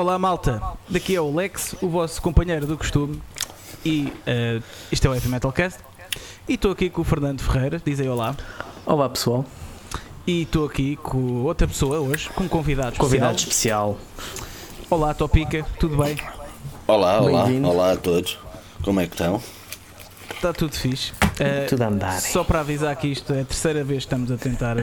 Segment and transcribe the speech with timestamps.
[0.00, 3.20] Olá malta, daqui é o Lex, o vosso companheiro do costume
[3.84, 5.78] e uh, isto é o Heavy Metal Cast
[6.48, 8.34] e estou aqui com o Fernando Ferreira, diz aí olá.
[8.86, 9.44] Olá pessoal.
[10.26, 13.08] E estou aqui com outra pessoa hoje, com um convidado especial.
[13.10, 13.98] Convidado especial.
[14.88, 16.16] Olá Topica, tudo bem?
[16.86, 18.38] Olá, olá, olá a todos.
[18.82, 19.38] Como é que estão?
[20.34, 21.12] Está tudo fixe.
[21.12, 22.20] Uh, tudo a andar.
[22.20, 24.82] Só para avisar que isto é a terceira vez que estamos a tentar uh,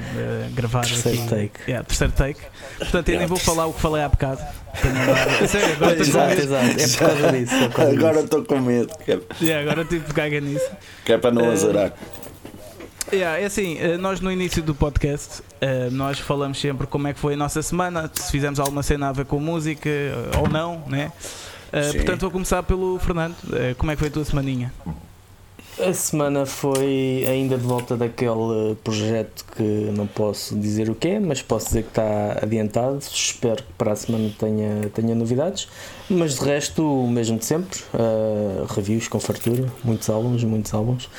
[0.54, 1.30] gravar terceiro aqui.
[1.30, 1.60] take.
[1.68, 2.40] Yeah, terceiro take.
[2.78, 4.42] Portanto, eu nem vou falar o que falei há bocado.
[5.48, 6.66] Sério, agora exato, exato.
[6.66, 7.56] É por causa disso.
[7.56, 8.94] É por causa agora estou com medo.
[9.08, 9.20] É...
[9.42, 10.70] Yeah, agora tipo caga nisso.
[11.06, 11.94] Que é para não uh, azarar.
[13.12, 15.42] Yeah, é assim, nós no início do podcast
[15.94, 19.12] nós falamos sempre como é que foi a nossa semana, se fizemos alguma cena a
[19.14, 19.90] ver com música
[20.38, 21.10] ou não, né?
[21.96, 23.38] portanto vou começar pelo Fernando.
[23.78, 24.74] como é que foi a tua semaninha?
[25.80, 31.20] A semana foi ainda de volta daquele projeto que não posso dizer o que é,
[31.20, 32.98] mas posso dizer que está adiantado.
[32.98, 35.68] Espero que para a semana tenha, tenha novidades.
[36.10, 41.10] Mas de resto, o mesmo de sempre: uh, reviews com fartura, muitos álbuns, muitos álbuns.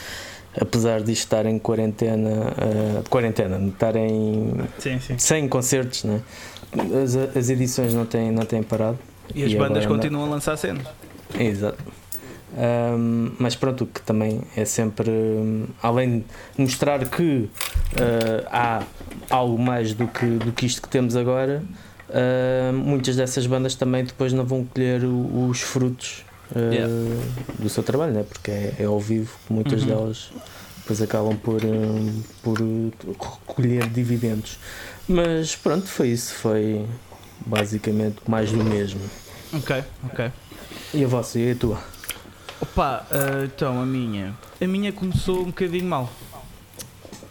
[0.60, 5.18] Apesar de estar em quarentena, uh, quarentena, de estar em sim, sim.
[5.18, 6.20] sem concertos, né?
[7.02, 8.98] as, as edições não têm, não têm parado.
[9.34, 10.86] E as e bandas continuam a lançar cenas.
[11.38, 11.78] Exato.
[12.56, 16.26] Um, mas pronto, que também é sempre, um, além de
[16.62, 18.82] mostrar que uh, há
[19.28, 21.62] algo mais do que, do que isto que temos agora,
[22.08, 26.92] uh, muitas dessas bandas também depois não vão colher o, os frutos uh, yeah.
[27.58, 28.24] do seu trabalho, né?
[28.26, 29.88] porque é, é ao vivo que muitas uhum.
[29.88, 30.30] delas
[30.78, 31.60] depois acabam por,
[32.42, 34.58] por colher dividendos.
[35.06, 36.86] Mas pronto, foi isso, foi
[37.44, 39.00] basicamente mais do mesmo.
[39.52, 40.32] Ok, ok.
[40.94, 41.97] E a vossa e a tua?
[42.60, 44.34] Opa, uh, então a minha.
[44.60, 46.10] A minha começou um bocadinho mal.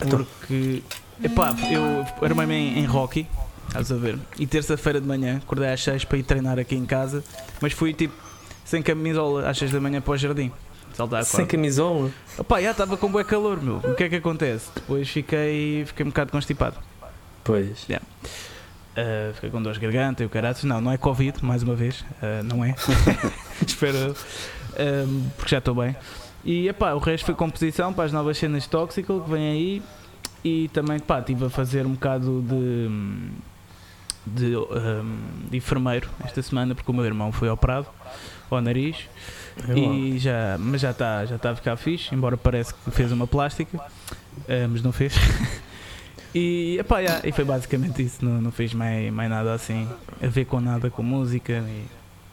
[0.01, 0.23] Então.
[0.23, 0.83] Porque.
[1.23, 3.27] Epá, eu armei-me em, em hockey,
[3.67, 4.19] estás a ver?
[4.37, 7.23] E terça-feira de manhã acordei às 6 para ir treinar aqui em casa,
[7.59, 8.13] mas fui tipo
[8.63, 10.51] sem camisola às 6 da manhã para o jardim.
[10.93, 12.11] Saltar sem camisola?
[12.37, 13.77] Opa, já estava com bué calor, meu.
[13.77, 14.69] O que é que acontece?
[14.75, 16.75] Depois fiquei, fiquei um bocado constipado.
[17.43, 17.85] Pois.
[17.87, 18.05] Yeah.
[18.97, 20.57] Uh, fiquei com dores de garganta e o caralho.
[20.63, 22.01] Não, não é Covid, mais uma vez.
[22.01, 22.75] Uh, não é.
[23.65, 24.15] Espero
[24.79, 25.95] um, porque já estou bem.
[26.43, 29.83] E epá, o resto foi composição para as novas cenas de Toxical que vem aí.
[30.43, 32.89] E também pá, estive a fazer um bocado de,
[34.25, 35.17] de, um,
[35.49, 37.87] de enfermeiro esta semana porque o meu irmão foi operado
[38.49, 39.09] ao nariz.
[39.67, 43.11] É e já, mas já está já tá a ficar fixe, embora parece que fez
[43.11, 45.15] uma plástica, uh, mas não fez.
[46.33, 49.89] e, epá, yeah, e foi basicamente isso, não, não fez mais, mais nada assim
[50.21, 51.53] a ver com nada com música.
[51.67, 51.85] E,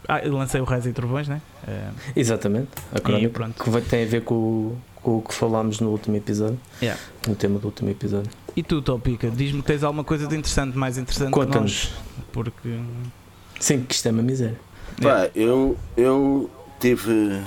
[0.08, 1.40] ah, eu lancei o Reis e Trovões, né?
[1.66, 6.16] Uh, Exatamente, a crónica, que tem a ver com, com o que falámos no último
[6.16, 7.00] episódio, yeah.
[7.26, 8.30] no tema do último episódio.
[8.56, 11.92] E tu, Topica, diz-me que tens alguma coisa de interessante, mais interessante Conta-nos.
[12.32, 12.78] Porque.
[13.58, 14.58] Sim, que isto é uma miséria.
[15.00, 17.42] Pá, eu, eu tive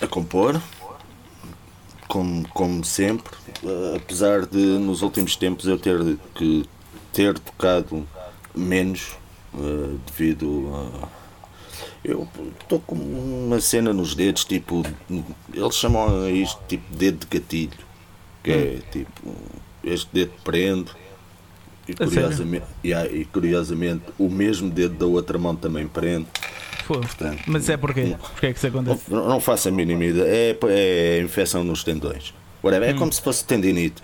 [0.00, 0.60] a compor,
[2.08, 3.32] como, como sempre,
[3.94, 6.64] apesar de nos últimos tempos eu ter que
[7.12, 8.06] ter tocado
[8.54, 9.16] menos
[9.54, 11.08] uh, devido a.
[12.04, 12.28] Eu
[12.60, 14.82] estou com uma cena nos dedos, tipo.
[15.52, 17.78] Eles chamam isto tipo dedo de gatilho.
[18.42, 18.82] Que é hum.
[18.90, 19.34] tipo.
[19.82, 20.90] Este dedo prende.
[21.86, 26.26] E curiosamente, e curiosamente o mesmo dedo da outra mão também prende.
[26.86, 28.16] Portanto, Mas é porquê?
[28.18, 29.10] Porquê é que isso acontece?
[29.10, 30.26] Não, não faço a mínima ideia.
[30.26, 32.34] É, é infecção nos tendões.
[32.62, 32.88] Whatever.
[32.88, 32.98] É hum.
[32.98, 34.02] como se fosse tendinite.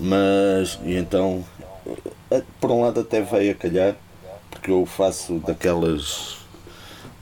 [0.00, 1.44] Mas, e então,
[2.30, 3.96] eh, por um lado até veio a calhar,
[4.50, 6.38] porque eu faço daquelas.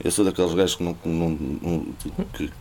[0.03, 0.95] Eu sou daqueles gajos que não.
[1.03, 1.85] não, não
[2.33, 2.51] que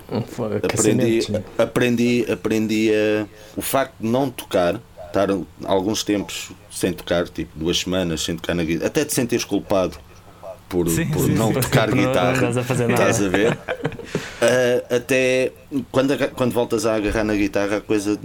[0.63, 1.21] aprendi,
[1.59, 3.27] aprendi, aprendi a,
[3.57, 5.29] o facto de não tocar, estar
[5.65, 9.99] alguns tempos sem tocar, tipo duas semanas sem tocar na guitarra, até te sentires culpado
[10.69, 11.61] por, sim, por sim, não sim.
[11.61, 12.41] tocar guitarra.
[12.41, 13.53] Não a estás a ver?
[13.53, 13.57] uh,
[14.95, 15.53] até
[15.93, 18.19] quando, quando voltas a agarrar na guitarra, a coisa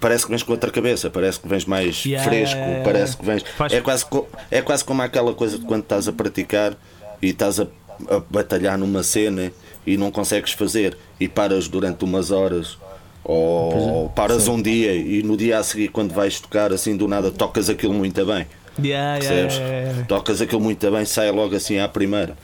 [0.00, 3.24] parece que vens com outra cabeça, parece que vens mais yeah, fresco, yeah, parece que
[3.24, 3.42] vens.
[3.56, 3.72] Faz...
[3.72, 4.06] É, quase,
[4.50, 6.76] é quase como aquela coisa de quando estás a praticar
[7.20, 7.66] e estás a,
[8.08, 9.52] a, batalhar numa cena
[9.86, 12.78] e não consegues fazer e paras durante umas horas.
[13.24, 14.50] Ou é, paras sim.
[14.50, 17.94] um dia e no dia a seguir, quando vais tocar, assim do nada, tocas aquilo
[17.94, 18.46] muito bem.
[18.82, 19.56] Yeah, percebes?
[19.56, 22.36] Yeah, tocas aquilo muito bem, sai logo assim à primeira.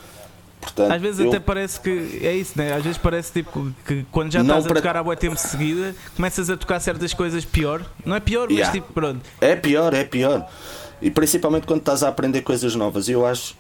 [0.60, 1.28] Portanto, Às vezes eu...
[1.28, 2.74] até parece que é isso, né?
[2.74, 5.94] Às vezes parece tipo que quando já estás a tocar há muito tempo de seguida,
[6.16, 7.84] começas a tocar certas coisas pior.
[8.04, 8.66] Não é pior, yeah.
[8.66, 9.20] mas tipo, pronto.
[9.40, 10.48] É pior, é pior.
[11.00, 13.08] E principalmente quando estás a aprender coisas novas.
[13.08, 13.56] Eu acho,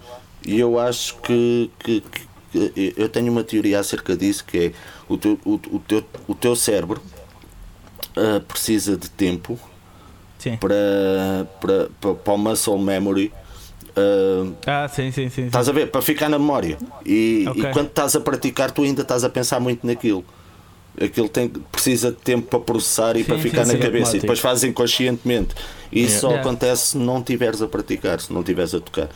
[0.46, 4.72] eu acho que, que, que eu tenho uma teoria acerca disso que é
[5.08, 7.02] o teu, o, o teu, o teu cérebro
[8.16, 9.58] uh, precisa de tempo
[10.60, 13.32] para, para, para, para o muscle memory
[13.98, 15.46] Uh, ah, sim, sim, sim, sim.
[15.46, 15.90] Estás a ver?
[15.90, 16.78] Para ficar na memória.
[17.04, 17.62] E, Ok.
[17.64, 20.24] e quando estás a praticar, tu ainda estás a pensar muito naquilo.
[21.00, 23.82] Aquilo tem, precisa de tempo para processar e Sim, para sim, ficar sim, na é
[23.82, 23.96] cabeça.
[23.96, 24.20] E automático.
[24.22, 25.54] depois fazes inconscientemente.
[25.92, 26.20] E isso Yeah.
[26.20, 26.48] só Yeah.
[26.50, 29.08] acontece se não estiveres a praticar, se não estiveres a tocar.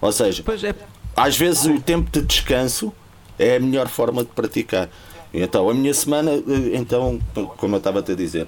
[0.00, 0.74] Ou seja, é,
[1.16, 2.92] às vezes o tempo de descanso
[3.38, 4.88] é a melhor forma de praticar.
[5.32, 6.42] E Então, a minha semana, eh,
[6.74, 7.18] então,
[7.56, 8.46] como eu estava a te dizer,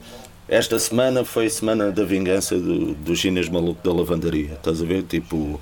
[0.48, 4.52] esta semana foi a semana da vingança do, do chinês maluco da lavandaria.
[4.54, 5.02] Estás a ver?
[5.02, 5.60] Tipo,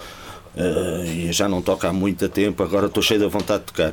[0.57, 3.93] eh, já não toca há muito tempo, agora estou cheio de vontade de tocar.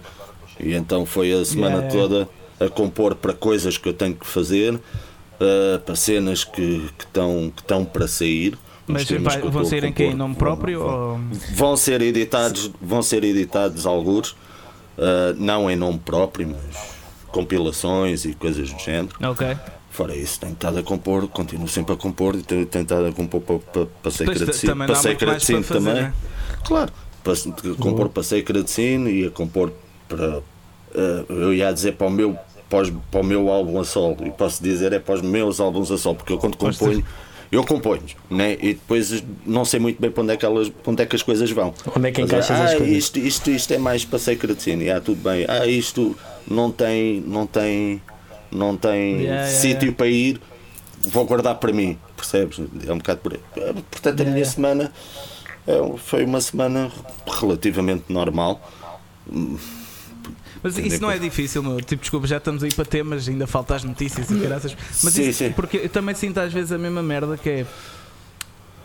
[0.59, 2.29] E então foi a semana Yeah, toda
[2.59, 4.79] a compor para coisas que eu tenho que fazer,
[5.39, 8.57] eh, para cenas que estão que estão para sair.
[8.87, 10.03] mas vai- vão sair em que?
[10.03, 10.79] Em nome próprio?
[10.79, 11.19] vão- Ou...
[11.55, 16.77] Vão ser editados, vão ser editados alguns, uh, não em nome próprio, mas
[17.29, 19.15] compilações e coisas do género.
[19.23, 19.47] Ok.
[19.91, 23.41] Fora isso, tenho estado a compor, continuo sempre a compor e tenho estado a compor
[23.41, 24.71] para, para, para ser agradecido.
[24.71, 26.03] também Para ser agradecido fazer, também.
[26.03, 26.13] né?
[26.63, 27.33] Claro, para
[27.77, 29.73] compor para ser agradecido e a compor
[30.07, 30.37] para.
[30.37, 30.43] uh,
[31.29, 32.37] eu ia dizer para o meu.
[32.69, 35.91] Para, para o meu álbum a solo e posso dizer é para os meus álbuns
[35.91, 37.03] a solo porque eu quando componho
[37.51, 38.53] eu componho né?
[38.61, 41.13] e depois não sei muito bem para onde é que, elas, para onde é que
[41.13, 42.63] as coisas vão Onde é que encaixas ver?
[42.63, 42.95] as ah, coisas?
[42.95, 45.45] Isto, isto, isto é mais para Sacred Scene, ah, tudo bem.
[45.49, 46.15] Ah, isto
[46.47, 48.01] não tem, não tem,
[48.51, 49.95] não tem Yeah, sítio yeah.
[49.97, 50.41] para ir,
[51.09, 52.59] vou guardar para mim, percebes?
[52.87, 53.39] É um bocado por aí.
[53.57, 54.91] Ah, Portanto, a minha semana
[55.67, 56.91] é, foi uma semana
[57.39, 58.61] relativamente normal.
[60.63, 61.81] Mas isso não é difícil, meu.
[61.81, 64.75] Tipo, desculpa, já estamos aí para temas, ainda falta as notícias e graças.
[65.03, 65.51] Mas Sim, isso, sim.
[65.51, 67.65] porque eu também sinto às vezes a mesma merda que é.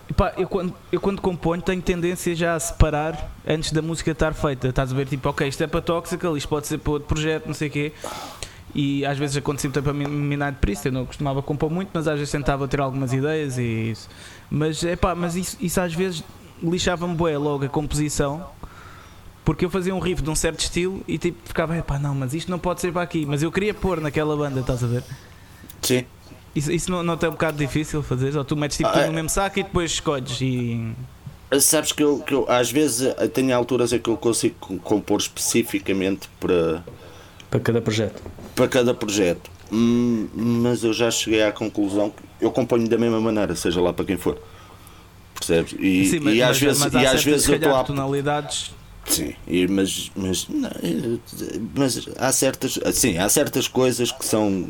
[0.08, 4.32] Epá, eu, quando, eu quando componho tenho tendência já a separar antes da música estar
[4.32, 4.68] feita.
[4.68, 7.46] Estás a ver, tipo, ok, isto é para Toxical, isto pode ser para outro projeto,
[7.46, 7.92] não sei o quê.
[8.78, 12.18] E às vezes acontecia também para Midnight Priest, eu não costumava compor muito, mas às
[12.18, 13.62] vezes tentava ter algumas ideias e
[13.92, 14.06] isso.
[14.50, 16.22] Mas, epá, mas isso, isso às vezes
[16.62, 18.46] lixava-me bué logo a composição
[19.46, 22.34] porque eu fazia um riff de um certo estilo e tipo ficava, epá, não, mas
[22.34, 23.24] isto não pode ser para aqui.
[23.24, 25.02] Mas eu queria pôr naquela banda, estás a ver?
[25.80, 26.04] Sim.
[26.54, 28.36] Isso, isso não, não é um bocado difícil fazer?
[28.36, 29.06] Ou tu metes tipo Ah, tudo é.
[29.06, 30.92] no mesmo saco e depois escolhes e.
[31.60, 34.76] Sabes que eu, que eu às vezes eh, tenho alturas em que eu consigo co-
[34.78, 36.82] compor especificamente para,
[37.50, 38.20] Para cada projeto.
[38.56, 39.48] Para cada projeto.
[39.70, 43.92] Hum, mas eu já cheguei à conclusão que eu componho da mesma maneira, seja lá
[43.92, 44.38] para quem for.
[45.34, 45.74] Percebes?
[45.78, 47.84] E, Sim, mas, e às mas- vezes, mas e às vezes eu estou a.
[47.84, 48.70] tonalidades.
[49.04, 50.70] Sim, e- mas, mas, não,
[51.76, 52.78] mas há certas.
[52.92, 54.66] Sim, há certas coisas que são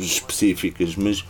[0.00, 1.24] específicas, mas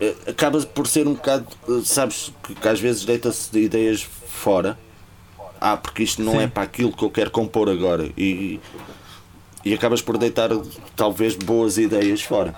[0.00, 1.46] eh, acaba por ser um bocado.
[1.68, 4.78] eh, Sabes que, que às vezes deita-se de ideias fora.
[5.60, 6.38] Ah, porque isto não Sim.
[6.40, 8.10] é para aquilo que eu quero compor agora.
[8.16, 8.58] E,
[9.64, 10.50] e acabas por deitar
[10.96, 12.54] talvez boas ideias fora.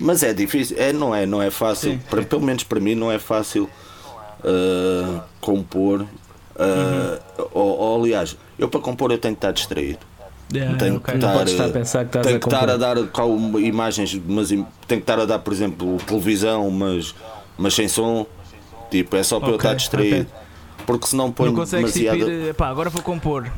[0.00, 2.94] Mas é difícil, é, não, é, não é fácil, Sim, para- pelo menos para mim
[2.94, 3.68] não é fácil
[4.44, 6.02] uh, compor.
[6.02, 10.00] uh, ou, ou, aliás, eu para compor eu tenho que estar distraído.
[10.52, 11.12] Yeah, tenho ok.
[11.14, 13.58] que Não estar, podes estar a pensar que tenho a que estar a dar com
[13.58, 17.14] imagens, mas tenho que estar a dar, por exemplo, televisão, mas,
[17.58, 18.26] mas sem som.
[18.90, 20.26] Tipo, é só para eu Ok, estar distraído.
[20.86, 22.32] Porque senão ponho Não consegues tipo, demasiada.
[22.32, 23.50] ir, epá, agora vou compor.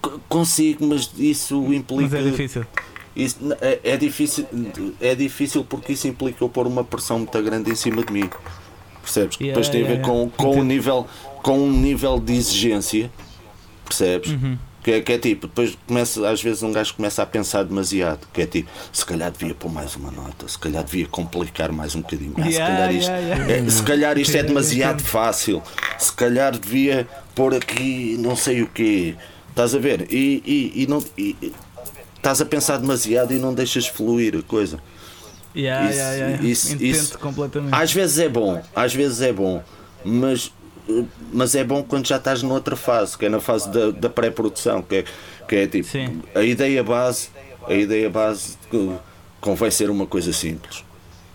[0.00, 2.16] Co- Consigo, mas isso implica.
[2.16, 2.66] Mas é difícil.
[3.14, 4.46] Isso é, é difícil,
[5.00, 8.28] é difícil porque isso implica eu pôr uma pressão muito grande em cima de mim.
[9.02, 9.36] Percebes?
[9.40, 11.06] Yeah, depois tem a ver yeah, com, com, um nível,
[11.42, 13.10] com um nível de exigência.
[13.84, 14.30] Percebes?
[14.30, 14.56] Uhum.
[14.82, 18.26] Que, é, que é tipo, depois começa, às vezes um gajo começa a pensar demasiado.
[18.32, 21.94] Que é tipo, se calhar devia pôr mais uma nota, se calhar devia complicar mais
[21.94, 22.32] um bocadinho.
[22.38, 23.66] Ah, se, Yeah, calhar isto, yeah, yeah.
[23.66, 25.62] é- se calhar isto é demasiado fácil,
[25.98, 29.14] se calhar devia pôr aqui não sei o quê.
[29.52, 30.06] Estás a ver?
[30.10, 30.42] E,
[30.74, 31.04] e, e não.
[31.16, 31.36] e-
[32.16, 34.78] estás a pensar demasiado e não deixas fluir a coisa.
[35.54, 36.44] Yeah, Isso- yeah, yeah.
[36.46, 37.74] isso- Entendo isso- completamente.
[37.74, 39.62] Às vezes é bom, às vezes é bom,
[40.04, 40.50] mas,
[41.32, 44.80] mas é bom quando já estás noutra fase, que é na fase da, da pré-produção,
[44.82, 45.04] que é,
[45.46, 46.22] que é tipo Sim.
[46.34, 47.28] a ideia base,
[47.68, 48.92] a ideia base que
[49.40, 50.82] convém ser uma coisa simples.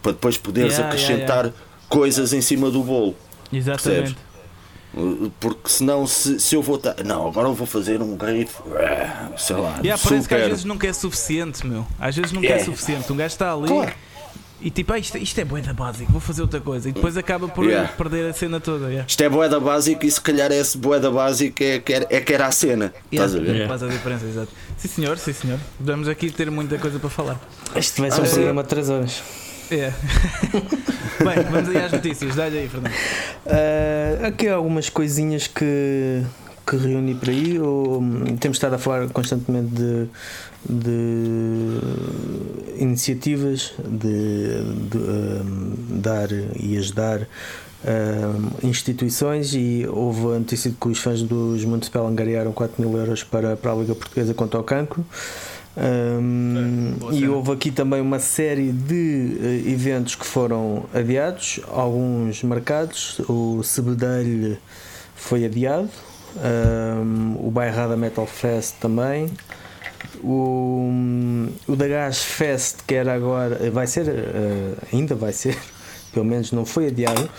[0.01, 1.51] Para depois poderes acrescentar
[1.87, 3.15] coisas em cima do bolo.
[3.53, 4.13] Exatamente.
[4.13, 4.15] Uh,
[5.39, 6.95] Porque senão se, se eu vou estar.
[7.03, 8.55] Não, agora eu vou fazer um riff.
[8.61, 9.79] uh, Sei lá.
[9.83, 11.85] Yeah, parece que às vezes nunca é suficiente, meu.
[11.99, 12.65] Às vezes nunca é Yeah.
[12.65, 13.11] suficiente.
[13.11, 13.91] Um gajo está ali Claro.
[14.59, 16.89] e tipo, ah, isto, isto é boa da básica, vou fazer outra coisa.
[16.89, 17.87] E depois acaba por Yeah.
[17.89, 18.87] perder a cena toda.
[18.87, 19.05] Yeah.
[19.07, 22.33] Isto é boeda básica e se calhar esse boeda básica é que era, é que
[22.33, 22.93] era a cena.
[23.11, 23.47] Estás a ver?
[23.55, 23.67] Yeah.
[23.67, 24.49] Faz a diferença, exato.
[24.77, 25.59] Sim senhor, sim senhor.
[25.79, 27.39] Vamos aqui ter muita coisa para falar.
[27.75, 29.21] Isto vai ser um Ah, programa de 3 horas.
[29.71, 29.91] É.
[31.23, 32.35] Bem, vamos aí às notícias.
[32.35, 32.93] Dá-lhe aí, Fernando.
[33.45, 36.23] Ah, aqui há algumas coisinhas que,
[36.65, 37.59] que reuni por aí.
[37.59, 40.07] Ou, hum, temos estado a falar constantemente de,
[40.69, 41.79] de
[42.77, 50.87] iniciativas de, de, hum, dar e ajudar uh, instituições e houve a notícia de que
[50.87, 54.63] os fãs dos Municipal angariaram 4 mil euros para, para a Liga Portuguesa contra o
[54.63, 55.05] cancro.
[55.77, 63.19] Um, e houve aqui também uma série de uh, eventos que foram adiados, alguns marcados.
[63.29, 64.57] O Cebedelho
[65.15, 65.89] foi adiado,
[66.35, 69.29] um, o Bairrada Metal Fest também.
[70.23, 70.89] O,
[71.67, 75.55] o da Gas Fest, que era agora, vai ser, uh, ainda vai ser,
[76.11, 77.29] pelo menos não foi adiado,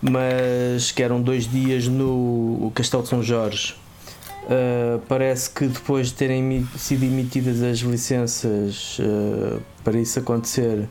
[0.00, 3.74] mas que eram dois dias no Castelo de São Jorge
[4.48, 10.88] Uh, parece que depois de terem sido emitidas as licenças uh, para isso acontecer,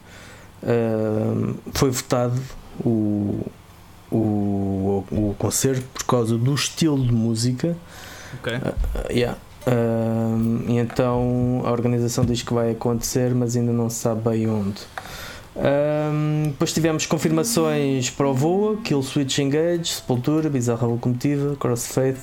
[0.62, 2.40] uh, foi votado
[2.86, 3.44] o,
[4.12, 7.76] o, o concerto por causa do estilo de música.
[8.36, 8.54] Ok.
[9.10, 9.40] yeah.
[10.68, 14.82] e então a organização diz que vai acontecer, mas ainda não se sabe bem onde.
[16.50, 22.20] depois tivemos confirmações para o Voa, Kill Switch Engage, Sepultura, Bizarra Locomotiva, Crossfaith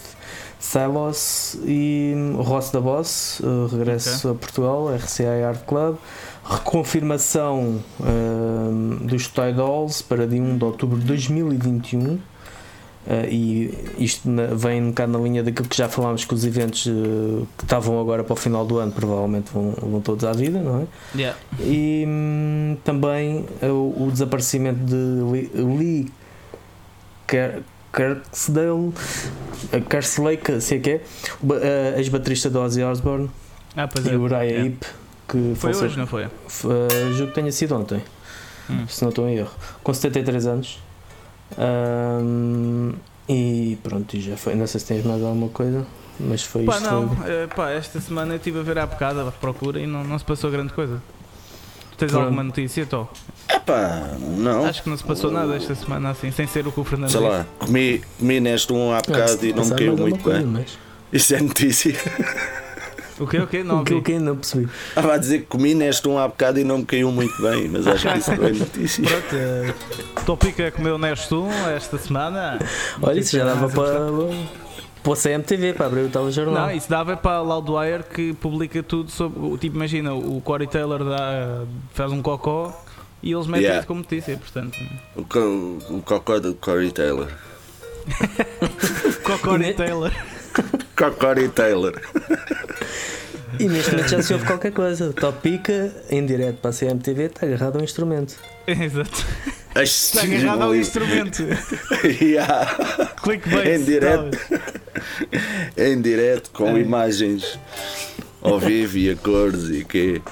[0.64, 4.30] Silos e Ross da Boss, uh, regresso okay.
[4.30, 5.97] a Portugal, RCA Art Club,
[6.42, 12.14] reconfirmação uh, dos Toy Dolls para dia 1 de outubro de 2021.
[12.14, 12.21] Uh,
[13.28, 16.87] e isto na, vem um bocado na linha daquilo que já falámos que os eventos
[16.87, 20.59] uh, que estavam agora para o final do ano provavelmente vão, vão todos à vida,
[20.61, 20.87] não é?
[21.14, 21.38] Yeah.
[21.61, 26.12] E um, também uh, o desaparecimento de Lee, Lee
[27.94, 28.92] Kirksdale,
[29.88, 33.30] Kerslake, sei que é, ex-baterista do Ozzy Osbourne
[33.76, 34.16] ah, e é.
[34.16, 34.66] o Uriah é.
[34.66, 34.84] Heep.
[35.26, 36.26] Que foi hoje, não foi?
[36.26, 38.02] Uh, julgo que tenha sido ontem,
[38.68, 38.86] hum.
[38.86, 39.50] se não estou em erro,
[39.82, 40.78] com 73 anos.
[41.58, 42.92] Um,
[43.28, 44.54] e pronto, já foi.
[44.54, 45.86] Não sei se tens mais alguma coisa,
[46.20, 46.90] mas foi pá, isto.
[46.90, 50.04] Não, é, pá, esta semana eu estive a ver a bocada, a procura e não,
[50.04, 51.00] não se passou grande coisa.
[51.96, 52.24] Tens Pronto.
[52.24, 53.08] alguma notícia, Tó?
[53.48, 54.66] Epá, não.
[54.66, 57.10] Acho que não se passou nada esta semana assim, sem ser o que o Fernando
[57.10, 60.44] Sei lá, comi, comi neste um há bocado e não me caiu muito bem.
[60.44, 60.78] Mas...
[61.12, 61.94] Isso é notícia.
[63.18, 64.68] O que o que Não, o que, o que não percebi.
[64.96, 67.68] Ah, vai dizer que comi neste um há bocado e não me caiu muito bem,
[67.68, 69.04] mas acho que isso não é notícia.
[69.06, 72.58] Pronto, uh, Topica comeu neste um esta semana.
[73.00, 74.10] Olha, isso já dava para
[75.04, 76.66] para o CMTV, para abrir o telejornal.
[76.66, 79.58] Não, isso dava para a Loudwire que publica tudo sobre.
[79.58, 82.75] Tipo, imagina, o Corey Taylor dá, faz um cocó
[83.23, 83.78] e eles metem yeah.
[83.80, 84.78] isso como notícia, portanto.
[85.14, 85.38] O, co
[85.90, 87.28] o cocó do Corey Taylor.
[89.23, 90.12] Cocory Taylor.
[90.96, 92.00] Cocory Taylor.
[93.58, 95.12] E neste momento já se ouve qualquer coisa.
[95.12, 98.37] Top Pica, em direto para a CMTV, está agarrado a um instrumento.
[98.85, 99.26] Exato.
[99.76, 101.42] Está agarrado ao instrumento.
[102.21, 102.66] yeah.
[103.23, 103.68] Clickbait.
[103.68, 104.38] Em direto.
[105.76, 106.80] em direto, com é.
[106.80, 107.59] imagens
[108.40, 110.23] ao vivo e a cores e que.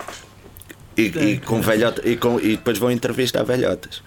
[0.97, 4.03] E, e, com velhota, e, com, e depois vão entrevistar velhotas.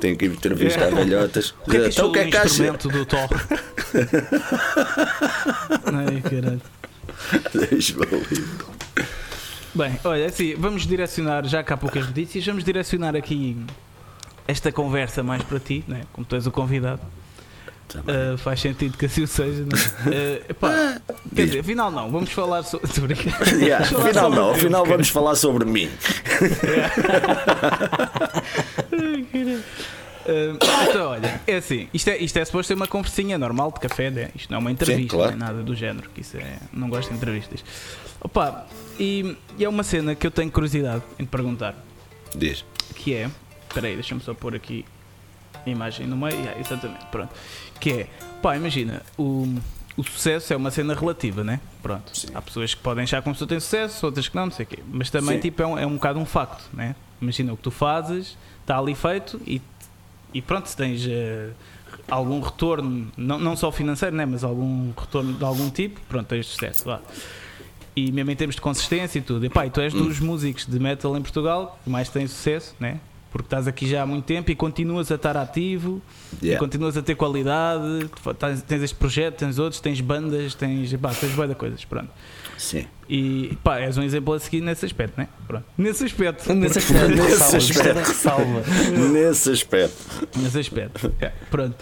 [0.00, 0.90] Tem que entrevistar é.
[0.90, 1.54] velhotas.
[1.66, 3.28] O que é que então, o que é que instrumento do Thor?
[5.84, 6.62] Ai, caralho.
[7.70, 8.06] Deixa-me
[9.74, 13.56] Bem, olha, assim, vamos direcionar, já que há poucas notícias, vamos direcionar aqui
[14.46, 16.02] esta conversa mais para ti, né?
[16.12, 17.00] como tu és o convidado.
[17.94, 20.98] Uh, faz sentido que assim o seja, não uh, epá,
[21.34, 23.14] Quer dizer, afinal não, vamos falar sobre.
[23.60, 25.90] Yeah, afinal não, afinal vamos falar sobre mim.
[30.26, 33.80] Uh, então, olha, é assim, isto é, isto é suposto ser uma conversinha normal de
[33.80, 34.30] café, né?
[34.34, 35.30] isto não é uma entrevista, Sim, claro.
[35.30, 37.64] nem nada do género, que isso é, não gosto de entrevistas.
[38.20, 38.66] Opa,
[38.98, 41.74] e, e, é uma cena que eu tenho curiosidade em te perguntar.
[42.34, 42.64] Diz.
[42.94, 43.30] Que é,
[43.68, 44.84] espera aí, deixa-me só pôr aqui
[45.66, 47.34] a imagem no meio, yeah, exatamente, pronto.
[47.80, 48.06] Que é,
[48.40, 49.52] pá, imagina, o,
[49.96, 51.60] o sucesso é uma cena relativa, né?
[51.82, 52.16] Pronto.
[52.16, 52.28] Sim.
[52.32, 54.68] Há pessoas que podem achar como se tem sucesso, outras que não, não sei o
[54.68, 54.78] quê.
[54.90, 55.40] Mas também, Sim.
[55.42, 56.94] tipo, é um, é um bocado um facto, né?
[57.20, 59.60] Imagina o que tu fazes, está ali feito e
[60.32, 61.52] e pronto, se tens uh,
[62.10, 66.46] algum retorno, não, não só financeiro, né, mas algum retorno de algum tipo, pronto, tens
[66.46, 66.84] sucesso.
[66.84, 67.00] Vá.
[67.94, 69.44] E mesmo em termos de consistência e tudo.
[69.44, 70.26] E pá, e tu és dos hum.
[70.26, 73.00] músicos de metal em Portugal que mais têm sucesso, né?
[73.32, 76.02] porque estás aqui já há muito tempo e continuas a estar ativo,
[76.42, 76.60] yeah.
[76.60, 78.10] continuas a ter qualidade,
[78.68, 82.10] tens este projeto, tens outros, tens bandas, tens, pá, tens de coisas, pronto.
[82.62, 82.86] Sim.
[83.08, 85.26] E pá, és um exemplo a seguir nesse aspecto, né?
[85.48, 85.64] Pronto.
[85.76, 86.54] Nesse aspecto.
[86.54, 87.08] Nesse aspecto.
[87.08, 87.98] nesse aspecto.
[89.12, 90.28] nesse aspecto.
[90.36, 91.12] Nesse aspecto.
[91.20, 91.74] É, pronto.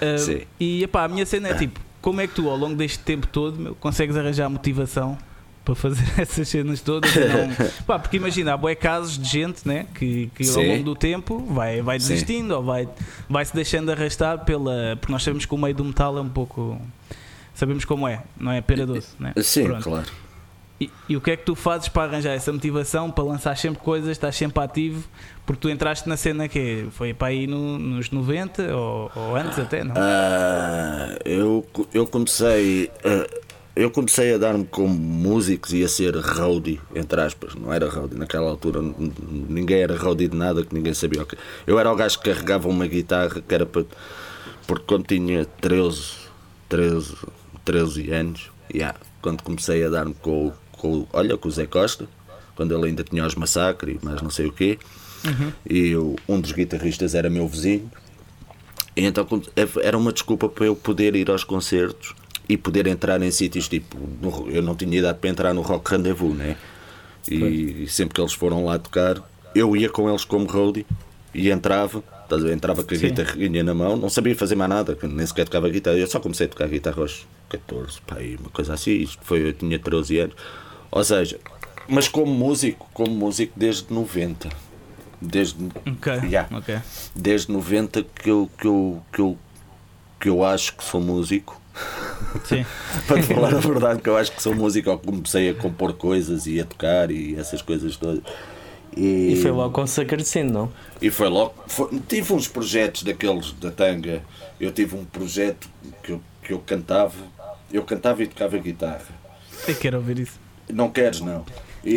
[0.00, 0.42] Uh, Sim.
[0.60, 3.26] E pá, a minha cena é tipo, como é que tu ao longo deste tempo
[3.26, 5.18] todo meu, consegues arranjar motivação
[5.64, 7.12] para fazer essas cenas todas.
[7.16, 7.68] Não...
[7.84, 11.44] Pá, porque imagina, há bué casos de gente né, que, que ao longo do tempo
[11.46, 12.52] vai, vai desistindo Sim.
[12.52, 12.88] ou vai,
[13.28, 14.96] vai se deixando arrastar pela.
[15.00, 16.80] Porque nós sabemos que o meio do metal é um pouco.
[17.54, 19.32] Sabemos como é, não é pera doce, né?
[19.42, 19.82] Sim, Pronto.
[19.84, 20.06] claro.
[20.80, 23.80] E, e o que é que tu fazes para arranjar essa motivação, para lançar sempre
[23.82, 25.04] coisas, estás sempre ativo?
[25.46, 29.58] Porque tu entraste na cena que foi para aí no- nos 90 ou, ou antes
[29.60, 29.94] até, não?
[29.96, 33.26] Ah, eu, eu comecei ah,
[33.76, 38.18] eu comecei a dar-me como músicos e a ser roadie, entre aspas, não era roadie
[38.18, 38.80] naquela altura,
[39.48, 41.38] ninguém era roadie de nada, que ninguém sabia o que.
[41.66, 43.84] Eu era o gajo que carregava uma guitarra que era para.
[44.66, 46.12] Porque quando tinha 13,
[46.68, 47.14] 13,
[47.64, 52.06] 13 anos, yeah, quando comecei a dar-me com, o- com, olha, com o Zé Costa,
[52.56, 54.78] quando ele ainda tinha os massacres, mas não sei o quê,
[55.68, 57.90] e eu- um dos guitarristas era meu vizinho,
[58.96, 59.42] e então como-
[59.82, 62.14] era uma desculpa para eu poder ir aos concertos
[62.48, 63.96] e poder entrar em sítios tipo.
[64.20, 66.56] no- eu não tinha idade para entrar no Rock Rendezvous, né?
[67.30, 69.16] E, sempre que eles foram lá tocar,
[69.54, 70.84] eu ia com eles como roadie
[71.34, 72.02] e entrava.
[72.50, 73.08] Entrava com a Sim.
[73.08, 75.98] guitarrinha na mão, não sabia fazer mais nada, nem sequer tocava guitarra.
[75.98, 77.26] Eu só comecei a tocar guitarra aos
[77.58, 78.92] 14, pá, aí, uma coisa assim.
[78.92, 80.36] Isto foi, eu tinha 13 anos.
[80.90, 81.38] Ou seja,
[81.88, 84.48] mas como músico, como músico desde 90.
[85.20, 86.12] Desde, Ok.
[86.24, 86.48] Yeah.
[86.56, 86.78] ok.
[87.14, 89.38] desde 90 que eu, que eu, que eu,
[90.20, 91.60] que eu acho que sou músico.
[92.44, 92.64] Sim.
[93.06, 95.92] Para te falar a verdade, que eu acho que sou músico, eu comecei a compor
[95.92, 98.22] coisas e a tocar e essas coisas todas.
[98.96, 100.70] E foi logo Sin, não?
[101.00, 101.54] E foi logo.
[101.66, 104.22] foi- tive uns projetos daqueles da tanga.
[104.60, 105.68] Eu tive um projeto
[106.02, 107.31] que eu, que eu cantava.
[107.72, 109.06] Eu cantava e tocava guitarra.
[109.66, 110.38] Eu quero ouvir isso.
[110.68, 111.44] Não queres, não.
[111.84, 111.96] E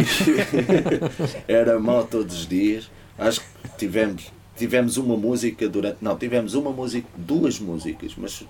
[1.48, 2.89] era mal todos os dias.
[3.17, 5.98] Acho que tivemos, tivemos uma música durante.
[6.01, 8.44] Não, tivemos uma música, duas músicas, mas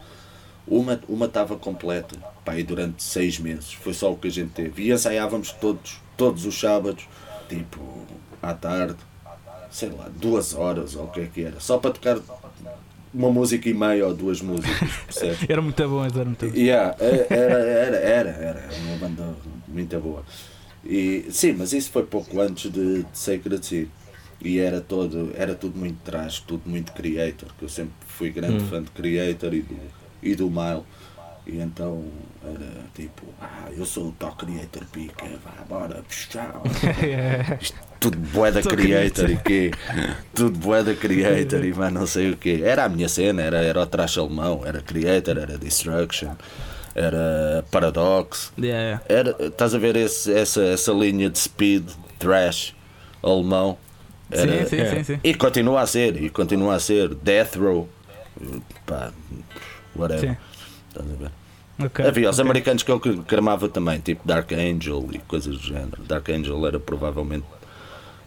[0.68, 2.18] uma uma estava completa.
[2.44, 3.74] Pá, durante seis meses.
[3.74, 4.84] Foi só o que a gente teve.
[4.84, 7.08] E ensaiávamos todos, todos os sábados,
[7.50, 7.82] tipo,
[8.42, 8.98] à tarde,
[9.70, 11.60] sei lá, duas horas ou o que é que era.
[11.60, 12.20] Só para tocar
[13.16, 15.40] uma música e meia ou duas músicas, percebes?
[15.50, 16.56] Era muito bom, era muito bom.
[16.56, 19.36] Yeah, é- era, era, era, era uma banda
[19.68, 20.24] muito boa.
[20.84, 23.88] E, sim, mas isso foi pouco antes de, de Sacred Sea.
[24.42, 28.64] E era todo, era tudo muito trash, tudo muito creator, que eu sempre fui grande
[28.64, 29.78] fã de creator e do,
[30.22, 30.84] e do Mile.
[31.48, 32.04] E então
[32.44, 36.64] era tipo, ah, eu sou o top creator pica, vá, bora, tchau.
[38.00, 39.72] Tudo bué da creator e quê?
[40.34, 42.62] Tudo bué da creator e mais não sei o quê.
[42.64, 46.34] Era a minha cena, era, era o trash alemão, era creator, era destruction,
[46.96, 48.52] era paradox.
[48.60, 49.02] Yeah.
[49.08, 51.88] Era, estás a ver esse, essa, essa linha de speed,
[52.20, 52.76] trash,
[53.24, 53.78] alemão?
[54.32, 54.90] Era- Sim, sim, é.
[54.96, 55.20] sim, sim.
[55.24, 57.14] E continua a ser, e continua a ser.
[57.16, 57.88] Death Row,
[58.86, 59.12] pá,
[59.96, 60.32] whatever.
[60.32, 60.38] Sim.
[60.96, 61.32] Estás a ver?
[61.78, 66.02] Ok, Havia os americanos que eu cramava também, tipo Dark Angel e coisas do género.
[66.08, 67.46] Dark Angel era provavelmente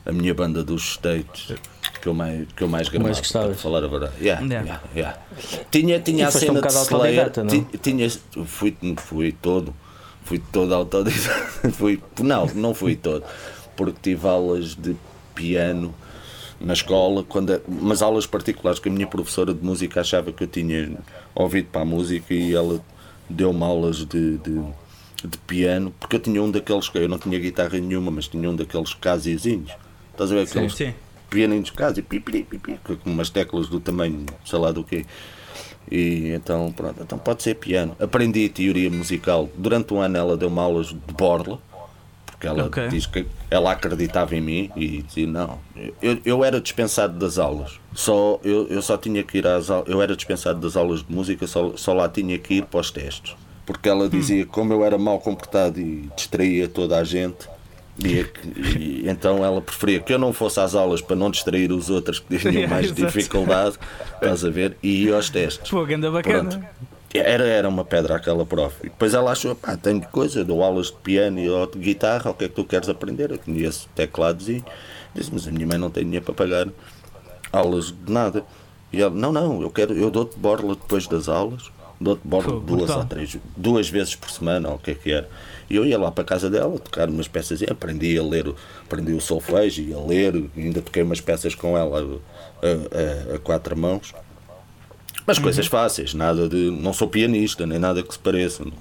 [0.05, 1.55] a minha banda dos States
[2.01, 4.13] que eu mais, que eu mais gramava, Mais para falar a verdade.
[4.21, 4.67] Yeah, Yeah.
[4.67, 5.19] yeah, yeah.
[5.71, 7.33] Tinha, tinha E a cena um de Slayer.
[7.83, 8.09] Tinha,
[8.45, 9.75] fui, fui todo.
[10.25, 11.71] Fui todo autodidata.
[11.73, 13.25] fui, não, não fui todo.
[13.77, 14.95] Porque tive aulas de
[15.35, 15.95] piano
[16.61, 20.49] na escola, quando, mas aulas particulares que a minha professora de música achava que eu
[20.49, 20.99] tinha
[21.43, 22.81] ouvido para a música e ela
[23.29, 24.61] deu-me aulas de, de,
[25.25, 28.57] de piano, porque eu tinha um daqueles, eu não tinha guitarra nenhuma, mas tinha um
[28.57, 29.73] daqueles casizinhos.
[30.13, 30.95] Estás a ver aqueles Sim.
[31.31, 35.07] pianinhos casi, pipi, pipi, com umas teclas do tamanho, sei lá do quê.
[35.91, 37.97] E então, pronto, então pode ser piano.
[37.99, 39.49] Aprendi teoria musical.
[39.57, 41.59] Durante um ano ela deu-me aulas de borla,
[42.39, 42.87] porque ela Ok.
[42.89, 45.59] diz que ela acreditava em mim e dizia não.
[46.01, 47.81] Eu, eu era dispensado das aulas.
[47.93, 49.89] Só, eu, eu só tinha que ir às aulas.
[49.89, 52.93] Eu era dispensado das aulas de música, só, só lá tinha que ir para os
[52.93, 53.35] testes.
[53.67, 57.49] Porque ela dizia que como eu era mal comportado e distraía toda a gente.
[57.99, 58.25] E,
[58.79, 62.21] e então ela preferia que eu não fosse às aulas para não distrair os outros
[62.21, 63.77] que tinham mais dificuldade,
[64.15, 64.77] estás a ver?
[64.81, 65.69] E ia aos testes.
[65.69, 66.51] Pô, bacana.
[66.51, 66.61] Pronto.
[67.15, 68.77] Era, era uma pedra aquela prof.
[68.81, 72.31] E depois ela achou, pá, tenho coisa, dou aulas de piano e ou de guitarra,
[72.31, 73.31] o que é que tu queres aprender?
[73.31, 74.63] Eu conheço teclados e
[75.15, 76.69] disse, mas a minha mãe não tem dinheiro para pagar
[77.51, 78.45] aulas de nada.
[78.93, 82.91] E ela, não, não, eu quero, eu dou-te borla depois das aulas, dou-te borla duas
[82.91, 85.29] ou três, duas vezes por semana, ou o que é que era.
[85.71, 88.53] E eu ia lá para a casa dela, tocar umas peças, e aprendi a ler,
[88.83, 93.39] aprendi o solfejo e a ler, ainda toquei umas peças com ela a, a- a
[93.39, 94.15] quatro mãos.
[95.29, 95.71] Mas coisas Uhum.
[95.71, 96.71] fáceis, nada de.
[96.73, 98.65] Não sou pianista, nem nada que se pareça.
[98.65, 98.73] Não,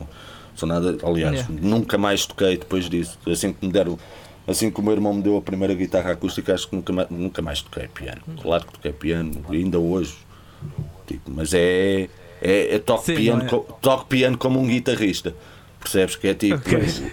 [0.56, 0.98] sou nada.
[1.04, 1.48] Aliás, Yeah.
[1.62, 3.20] nunca mais toquei depois disso.
[3.28, 4.00] Assim que me deram.
[4.48, 7.10] Assim que o meu irmão me deu a primeira guitarra acústica, acho que nunca mais,
[7.10, 8.22] nunca mais toquei piano.
[8.42, 10.16] Claro que toquei piano, ainda hoje.
[11.06, 12.08] Tipo, mas é.
[12.42, 13.48] é, é toco, Sim, piano, é?
[13.48, 15.36] co- toco piano como um guitarrista.
[15.82, 16.56] Percebes que é tipo.
[16.56, 17.12] Ok.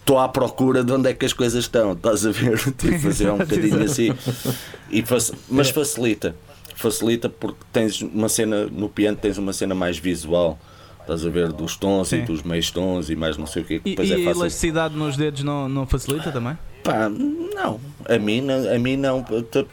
[0.00, 2.58] Estou à procura de onde é que as coisas estão, estás a ver?
[2.76, 4.12] Tipo, fazer um bocadinho assim.
[4.90, 5.02] E
[5.48, 6.34] mas facilita.
[6.76, 10.58] Facilita porque tens uma cena, no piano tens uma cena mais visual.
[11.00, 12.18] Estás a ver dos tons Sim.
[12.18, 13.80] e dos meios tons e mais não sei o que.
[13.84, 16.58] E, e é a elasticidade nos dedos não, não facilita também?
[16.84, 17.80] Pá, não.
[18.08, 19.24] A mim, não- a mim não,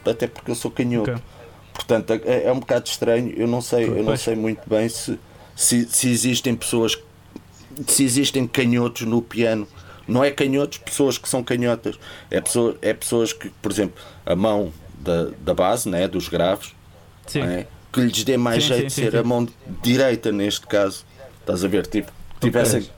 [0.10, 1.12] até- porque eu sou canhoto.
[1.12, 1.24] Ok.
[1.74, 3.34] Portanto, é, é um bocado estranho.
[3.36, 5.20] Eu não sei, eu não sei muito bem se,
[5.56, 6.98] se, se existem pessoas,
[7.88, 9.68] se existem canhotos no piano.
[10.08, 11.98] Não é canhotos, pessoas que são canhotas.
[12.30, 16.74] É, pessoa, é pessoas que, por exemplo, a mão da, da base, né, dos graves.
[17.36, 19.48] É, que lhes dê mais Sim, jeito sim, de ser a mão
[19.82, 21.06] tireta neste caso.
[21.40, 21.86] Estás a ver?
[21.88, 22.90] Tipo, tivessem.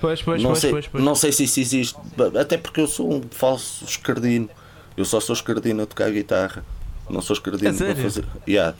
[0.00, 1.04] Pois, pois, não, pois, sei, pois, pois.
[1.04, 1.96] não sei se isso existe,
[2.40, 4.48] até porque eu sou um falso escardino.
[4.96, 6.64] Eu só sou escardino a tocar guitarra.
[7.08, 8.24] Não sou escardino É a fazer.
[8.46, 8.76] Yeah.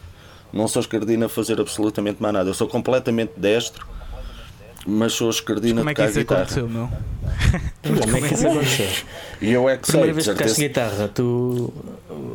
[0.53, 2.51] Não sou escardino a fazer absolutamente mais nada.
[2.51, 3.87] Eu sou completamente destro,
[4.87, 6.41] mas sou escardino Como a é que tocar isso guitarra.
[6.43, 6.89] aconteceu, meu?
[8.13, 8.87] Como é que isso aconteceu?
[9.41, 10.69] E eu é que sei, Primeira de vez que tocaste certeza.
[10.91, 11.73] guitarra, tu.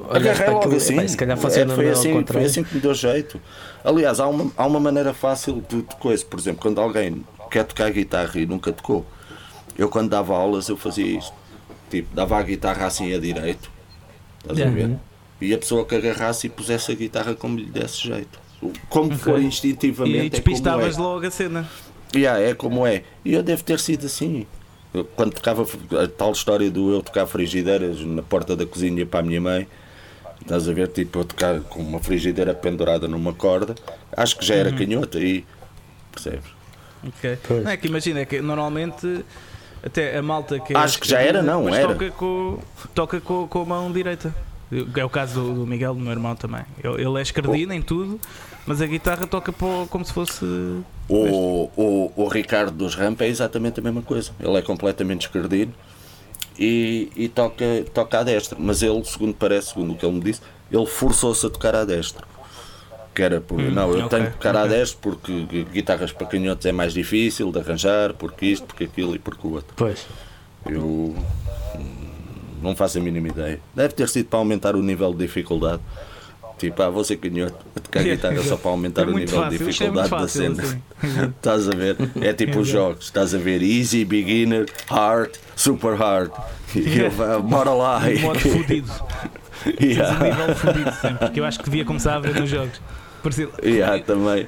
[0.10, 1.08] Agarrei logo aquilo, assim.
[1.08, 3.40] se calhar É, foi, assim foi assim que me deu jeito.
[3.84, 6.24] Aliás, há uma, há uma maneira fácil de, de coisa.
[6.26, 9.06] Por exemplo, quando alguém quer tocar guitarra e nunca tocou,
[9.78, 11.34] eu quando dava aulas eu fazia isto.
[11.90, 13.70] Tipo, dava a guitarra assim a direito.
[14.42, 14.88] Estás a Yeah.
[14.88, 14.98] ver?
[15.40, 18.40] E a pessoa que agarrasse e pusesse a guitarra como lhe desse jeito.
[18.90, 20.18] Como for E instintivamente.
[20.18, 21.00] é como despistavas é.
[21.02, 21.70] logo a cena.
[22.16, 23.04] Yeah, é como é.
[23.24, 24.46] E eu devo ter sido assim.
[24.94, 29.20] Eu, quando tocava a tal história do eu tocar frigideiras na porta da cozinha para
[29.20, 29.68] a minha mãe,
[30.42, 33.76] estás a ver, tipo, eu tocar com uma frigideira pendurada numa corda,
[34.16, 35.46] acho que já era canhota e
[36.12, 36.50] percebes?
[37.06, 37.38] Ok.
[37.48, 37.64] Pois.
[37.64, 39.24] Não é que imagina, é que normalmente
[39.84, 41.88] até a malta que é Acho que já era, não, era.
[41.94, 42.60] Toca, com,
[42.94, 44.34] toca com, com a mão direita.
[44.96, 46.64] É o caso do, do Miguel, do meu irmão também.
[46.84, 48.20] Ele, ele é escardino em tudo,
[48.68, 49.52] mas a guitarra toca
[49.90, 50.46] como se fosse.
[51.10, 54.32] O, o, o Ricardo dos Rampa é exatamente a mesma coisa.
[54.40, 55.74] Ele é completamente escardino
[56.60, 58.58] e, e toca, toca à destra.
[58.60, 61.86] Mas ele, segundo parece, segundo o que ele me disse, ele forçou-se a tocar à
[61.86, 62.26] destra.
[63.16, 64.78] Que era por, Hum, não, eu ok, tenho que tocar à ok.
[64.78, 69.16] destra porque gui- guitarras para canhotos é mais difícil de arranjar, porque isto, porque aquilo
[69.16, 69.74] e porque o outro.
[69.76, 70.06] Pois.
[70.66, 71.16] Eu hum,
[72.62, 73.60] não faço a mínima ideia.
[73.74, 75.82] Deve ter sido para aumentar o nível de dificuldade.
[76.58, 79.86] Tipo, ah, ser canhoto a tocar guitarra só para aumentar É o nível de fácil,
[79.86, 80.64] é muito dificuldade da cena.
[80.64, 80.82] assim.
[81.38, 81.96] Estás a ver?
[82.20, 86.32] É tipo os jogos, estás a ver easy, beginner, hard, super hard.
[86.76, 88.00] E ele vai, bora lá.
[88.00, 88.92] Um modo fudido.
[89.80, 90.20] Yeah.
[90.20, 91.30] Um nível fudido sempre.
[91.30, 92.82] Que eu acho que devia começar a ver nos jogos.
[93.32, 94.48] Si- Yeah, também.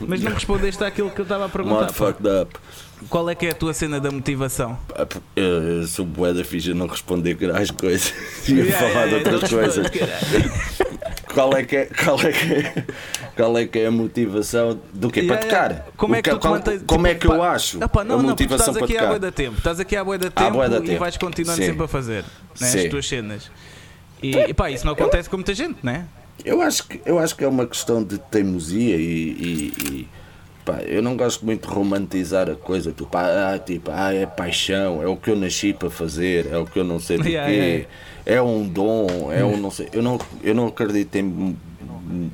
[0.00, 1.80] Mas não respondeste àquilo que eu estava a perguntar.
[1.82, 2.54] Mod fucked up.
[3.10, 4.78] Qual é que é a tua cena da motivação?
[5.34, 8.12] Eu, eu sou bué da ficha não responder às coisas.
[8.48, 9.86] Ia Yeah, falar yeah, de outras coisas.
[11.36, 12.84] Qual é que é, qual é, que é,
[13.36, 15.20] qual é, que é a motivação do quê?
[15.20, 15.70] Yeah, para tocar?
[15.70, 15.90] yeah.
[15.98, 16.82] Como é que tu te qual- mantens?
[16.86, 17.78] Como é tipo, que eu acho?
[17.90, 19.08] Pá, não, a não, motivação estás para aqui tocar.
[19.08, 19.58] bué da tempo.
[19.58, 20.98] Estás aqui há bué da tempo da e tempo.
[20.98, 21.66] vais continuando Sim.
[21.66, 22.24] sempre a fazer
[22.58, 22.78] né, Sim.
[22.84, 23.50] as tuas cenas.
[24.22, 26.06] E, e pá, isso não acontece com muita gente, né?
[26.42, 30.08] Eu acho que, eu acho que é uma questão de teimosia e, e- e,
[30.66, 32.90] pá, eu não gosto muito de romantizar a coisa.
[32.90, 36.66] Tipo, ah, tipo, ah, é paixão, é o que eu nasci para fazer, é o
[36.66, 37.88] que eu não sei do Yeah, quê, yeah.
[38.26, 39.88] é um dom, é um não sei.
[39.92, 41.56] Eu não, eu não acredito em hum,
[42.10, 42.30] hum,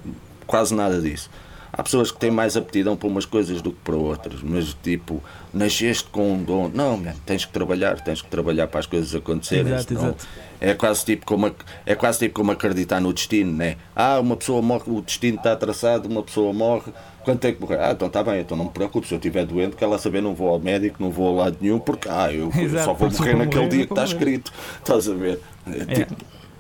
[0.47, 1.31] quase nada disso.
[1.75, 5.23] Há pessoas que têm mais aptidão para umas coisas do que para outras, mas tipo,
[5.55, 6.71] nasceste com um dom.
[6.73, 9.73] Não, man, tens que trabalhar, tens que trabalhar para as coisas acontecerem.
[9.73, 10.29] Exato, exato.
[10.61, 11.55] é quase tipo como
[11.87, 13.77] é quase tipo como acreditar no destino, né?
[13.97, 16.93] Ah, uma pessoa morre, o destino está traçado, uma pessoa morre,
[17.25, 17.79] quando tem que morrer?
[17.81, 20.21] Ah, então está bem, então não me preocupe, se eu estiver doente, quer lá saber,
[20.23, 23.11] não vou ao médico, não vou a lado nenhum, porque ah, eu, Exato, só vou
[23.11, 24.53] morrer naquele dia que está escrito.
[24.79, 25.41] Estás a ver?
[25.67, 26.17] É, tipo,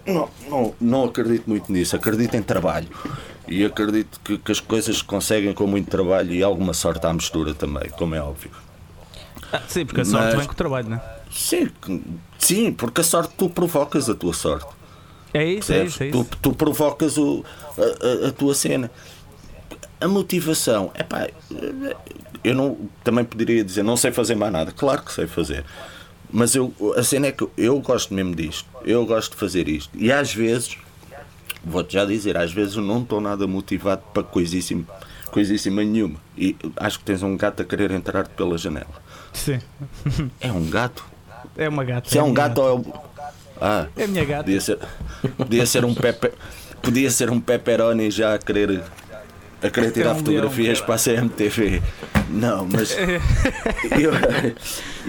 [0.06, 2.88] não, não, não acredito muito nisso, acredito em trabalho.
[3.48, 7.12] E acredito que, que as coisas se conseguem com muito trabalho e alguma sorte à
[7.12, 8.50] mistura também, como é óbvio.
[9.52, 11.00] Ah, sim, porque a sorte Mas- vem com o trabalho, né?
[11.30, 12.02] Sim, que-
[12.38, 14.66] sim, porque a sorte tu provocas a tua sorte.
[15.34, 16.30] É isso, é isso, é tu, isso.
[16.40, 17.42] tu provocas o,
[17.76, 18.90] a, a- a tua cena.
[20.02, 21.28] A motivação, é pá,
[22.42, 24.72] eu não, também poderia dizer, não sei fazer mais nada.
[24.72, 25.64] Claro que sei fazer.
[26.30, 28.66] Mas eu, a cena é que eu gosto mesmo disto.
[28.84, 29.90] Eu gosto de fazer isto.
[29.96, 30.76] E às vezes,
[31.64, 34.84] vou-te já dizer, às vezes eu não estou nada motivado para coisíssima,
[35.30, 36.16] coisíssima nenhuma.
[36.36, 39.02] E acho que tens um gato a querer entrar pela janela.
[39.32, 39.60] Sim.
[40.40, 41.04] É um gato?
[41.56, 42.08] É uma gata.
[42.08, 42.92] Se é a um gato ou é um.
[43.60, 44.44] Ah, É a minha gata.
[44.44, 44.78] Podia ser,
[45.36, 46.32] podia ser um pepe,
[46.82, 48.82] podia ser um pepperoni já a querer
[49.62, 51.82] a querer tirar fotografias para a CMTV.
[52.28, 52.96] Não, mas
[53.98, 54.12] eu,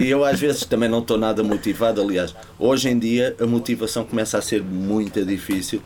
[0.06, 2.00] eu às vezes também não estou nada motivado.
[2.00, 5.82] Aliás, hoje em dia a motivação começa a ser muito difícil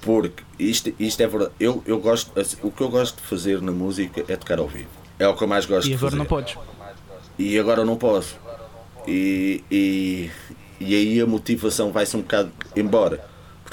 [0.00, 1.52] porque isto, isto é verdade.
[1.60, 4.88] Eu, eu gosto, o que eu gosto de fazer na música é tocar ao vivo.
[5.18, 6.56] É o que eu mais gosto E de agora fazer não podes.
[7.38, 8.36] e agora não posso.
[9.06, 10.30] E, e,
[10.80, 13.24] e aí a motivação vai-se um bocado embora.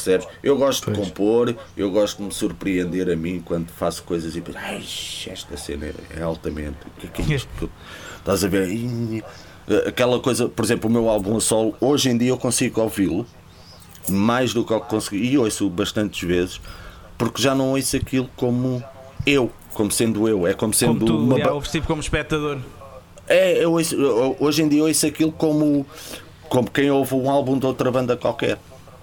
[0.03, 0.27] Percebes?
[0.41, 0.97] Eu gosto Pois.
[0.97, 4.83] de compor, eu gosto de me surpreender a mim quando faço coisas e penso, ai,
[5.27, 6.77] esta cena é altamente.
[6.99, 7.49] Que é que é isto?
[7.57, 7.69] que eu-"
[8.17, 8.69] Estás a ver?
[8.69, 9.23] Ih,
[9.87, 13.23] Aquela coisa, por exemplo, o meu álbum a solo, hoje em dia eu consigo ouvi-lo
[14.09, 16.59] mais do que eu consegui, e ouço bastantes vezes,
[17.17, 18.83] porque já não ouço aquilo como
[19.27, 21.37] eu, como sendo eu, é como sendo Como tu uma.
[21.37, 22.57] ba- ouves tipo como espectador.
[23.27, 23.95] é, eu ouço-
[24.39, 25.85] hoje em dia ouço aquilo como,
[26.49, 28.57] como quem ouve um álbum de outra banda qualquer.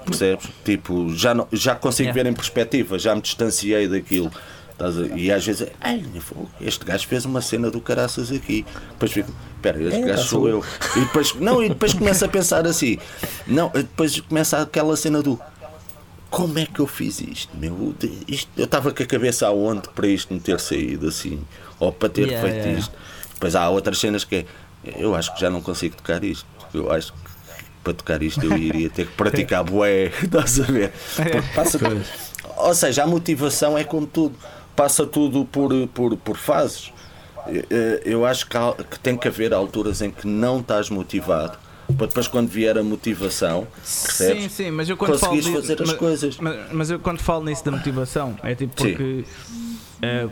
[0.07, 0.47] Percebes?
[0.65, 2.23] Tipo, já, não, já consigo Yeah.
[2.23, 4.31] ver em perspectiva, já me distanciei daquilo.
[4.73, 6.05] Estás a- E às vezes, ai,
[6.61, 8.65] este gajo fez uma cena do caraças aqui.
[8.91, 10.65] Depois fico, espera, este É, gajo tá sou sou eu.
[10.97, 12.99] E depois, não, e depois começo a pensar assim,
[13.47, 15.41] não, depois começa aquela cena do
[16.29, 17.95] como é que eu fiz isto, meu?
[18.29, 21.41] Isto, eu estava com a cabeça aonde para isto me ter saído assim,
[21.81, 22.79] ou para ter Yeah, feito yeah.
[22.81, 22.95] isto.
[23.33, 24.45] Depois há outras cenas que é,
[24.99, 26.45] eu acho que já não consigo tocar isto.
[26.75, 27.19] Eu acho que
[27.87, 30.93] para tocar isto eu iria ter que praticar bué, estás a ver?
[31.15, 31.79] Porque passa-
[32.57, 34.35] ou seja, a motivação é como tudo,
[34.75, 36.93] passa tudo por, por, por fases.
[37.49, 41.57] Eh, Eu acho que, há- que tem que haver alturas em que não estás motivado,
[41.97, 44.43] para depois quando vier a motivação, percebes?
[44.43, 46.37] Sim, sim, mas eu quando falo Conseguires disso- fazer as mas- coisas.
[46.39, 49.25] Mas, mas eu quando falo nisso da motivação, é tipo porque
[50.03, 50.27] eh,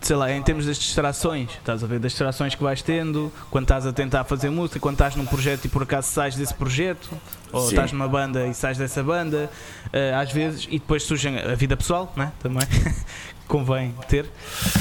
[0.00, 3.64] sei lá, em termos das distrações, estás a ver, das distrações que vais tendo, quando
[3.64, 7.10] estás a tentar fazer música, quando estás num projeto e por acaso sais desse projeto,
[7.52, 7.68] ou Sim.
[7.70, 9.50] estás numa banda e sais dessa banda,
[9.92, 12.32] eh, às vezes, e depois surge a vida pessoal, né?
[12.40, 12.66] Também
[13.48, 14.26] convém ter.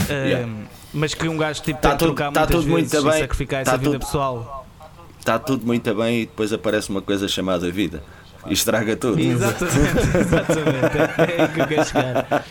[0.09, 0.53] Eh, Yeah.
[0.93, 3.09] Mas que um gajo tipo, Tá tem que tudo- trocar tá muitas muito vezes e
[3.09, 4.65] bem, sacrificar tá essa vida tudo- pessoal.
[5.19, 8.01] Está tudo muito bem e depois aparece uma coisa chamada vida
[8.45, 9.19] e estraga tudo.
[9.19, 11.31] Exatamente, exatamente.
[11.37, 12.45] É, é que eu quero chegar.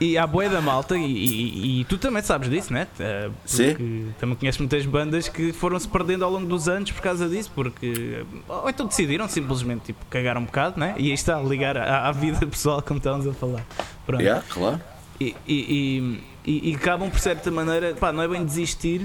[0.00, 2.86] E há boia da malta, e, e- e tu também sabes disso, né?
[3.00, 3.68] Eh, Sim.
[3.70, 7.28] Porque também conheces muitas bandas que foram se perdendo ao longo dos anos por causa
[7.28, 8.24] disso, porque.
[8.48, 10.94] Ou então decidiram simplesmente tipo, cagar um bocado, né?
[10.98, 13.66] E aí está, ligar à, à vida pessoal, como estávamos a falar.
[14.06, 14.22] Pronto.
[14.22, 14.80] Yeah, claro.
[15.20, 19.04] E, e, e, e acabam por certa maneira, pá, não é bem desistir,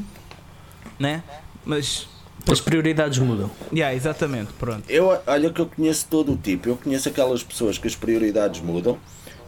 [0.99, 1.23] né?
[1.65, 2.07] Mas.
[2.47, 3.49] As prioridades mudam.
[3.71, 4.83] Yeah, exatamente, pronto.
[4.89, 6.67] Eu, olha que eu conheço todo o tipo.
[6.69, 8.97] Eu conheço aquelas pessoas que as prioridades mudam.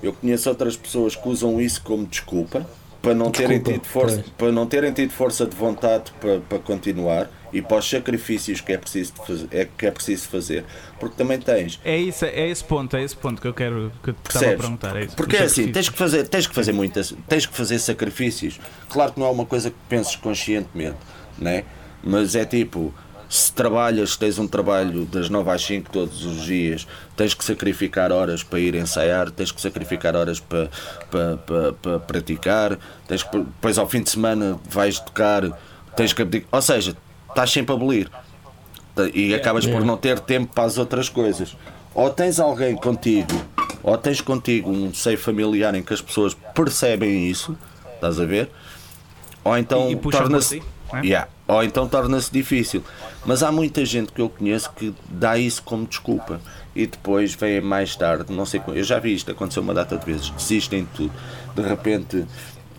[0.04, 2.66] Eu conheço outras pessoas que usam isso como desculpa
[3.02, 4.30] para não terem Desculpa, tido força, pois.
[4.36, 8.74] para não terem tido força de vontade para, para continuar e para os sacrifícios que
[8.74, 10.66] é preciso fazer, é, que é preciso fazer.
[11.00, 14.10] Porque também tens É, isso, é esse ponto, é esse ponto que eu quero que
[14.10, 14.96] eu te estava a perguntar.
[14.98, 17.78] É isso, Porque é assim, tens que fazer, tens que fazer muitas, tens que fazer
[17.78, 18.60] sacrifícios.
[18.90, 20.98] Claro que não é uma coisa que penses conscientemente,
[21.38, 21.64] né?
[22.04, 22.92] Mas é tipo,
[23.30, 28.12] se trabalhas, tens um trabalho das 9 às 5 todos os dias, tens que sacrificar
[28.12, 30.70] horas para ir ensaiar, tens que sacrificar horas para,
[31.10, 35.44] para, para, para praticar, tens que, depois ao fim de semana vais tocar,
[35.96, 36.96] tens que abdicar, ou seja,
[37.30, 38.10] estás sempre a abolir
[39.14, 41.56] e acabas por não ter tempo para as outras coisas.
[41.94, 43.34] Ou tens alguém contigo,
[43.82, 47.58] ou tens contigo um seio familiar em que as pessoas percebem isso,
[47.96, 48.50] estás a ver?
[49.44, 50.60] Ou então torna-se.
[50.60, 51.06] ti, não é?
[51.06, 51.30] Yeah.
[51.48, 52.84] Ou então torna-se difícil.
[53.26, 56.40] Mas há muita gente que eu conheço que dá isso como desculpa
[56.76, 58.62] e depois vem mais tarde, não sei.
[58.68, 61.12] Eu já vi isto acontecer uma data de vezes, desistem de tudo.
[61.56, 62.26] De repente.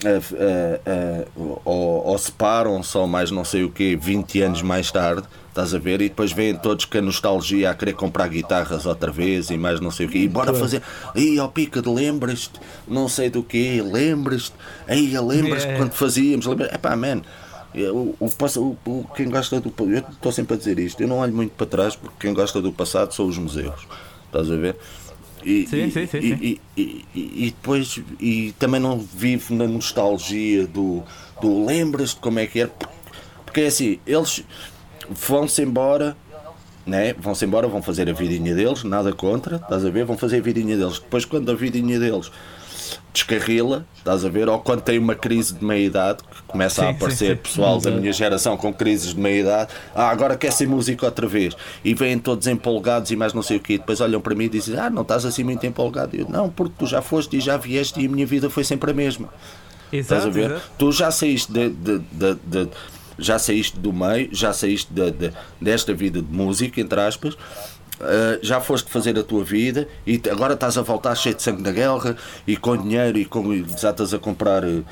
[0.05, 1.29] ah, ah, ah,
[1.65, 5.79] ou, ou separam-se ou mais não sei o quê 20 anos mais tarde estás a
[5.79, 9.57] ver e depois vêm todos com a nostalgia a querer comprar guitarras outra vez e
[9.57, 10.83] mais não sei o quê e bora fazer
[11.15, 14.53] aí ó pica de lembras-te não sei do quê lembras-te
[14.87, 15.79] aí lembras-te Yeah.
[15.79, 17.23] quando fazíamos lembra é pá man
[17.85, 21.33] o, o, o- quem gosta do eu estou sempre a dizer isto eu não olho
[21.35, 23.87] muito para trás porque quem gosta do passado são os museus
[24.27, 24.77] estás a ver
[25.45, 26.39] e, Sim, e, sim, sim, e, sim.
[26.41, 31.03] e, e- e depois e também não vivo na nostalgia do,
[31.41, 32.73] do lembras-te como é que era
[33.45, 34.43] porque é assim eles
[35.11, 36.17] vão-se embora
[36.87, 37.15] né?
[37.19, 40.05] vão-se embora, vão fazer a vidinha deles, nada contra, estás a ver?
[40.05, 41.01] Vão fazer a vidinha deles.
[41.01, 42.31] Depois, quando a vidinha deles
[43.13, 44.49] descarrila, estás a ver?
[44.49, 47.41] Ou quando tem uma crise de meia-idade, que começa a Sim, aparecer sim, sim.
[47.43, 48.01] pessoal da Exato.
[48.01, 51.55] minha geração com crises de meia-idade, ah, agora quer ser músico outra vez.
[51.85, 53.79] E vêm todos empolgados e mais não sei o quê.
[53.79, 56.17] Depois olham para mim e dizem, ah, não estás assim muito empolgado.
[56.17, 58.91] Eu, não, porque tu já foste e já vieste e a minha vida foi sempre
[58.91, 59.29] a mesma.
[59.93, 60.51] Estás a Exato, ver?
[60.51, 60.71] exato.
[60.79, 62.69] Tu já saíste de, de- de- de-
[63.19, 67.35] já saíste do meio, já saíste de- de- desta vida de música, entre aspas,
[68.01, 71.63] uh, já foste fazer a tua vida e agora estás a voltar cheio de sangue
[71.63, 74.85] na guerra e com dinheiro e com, e já estás a comprar uh,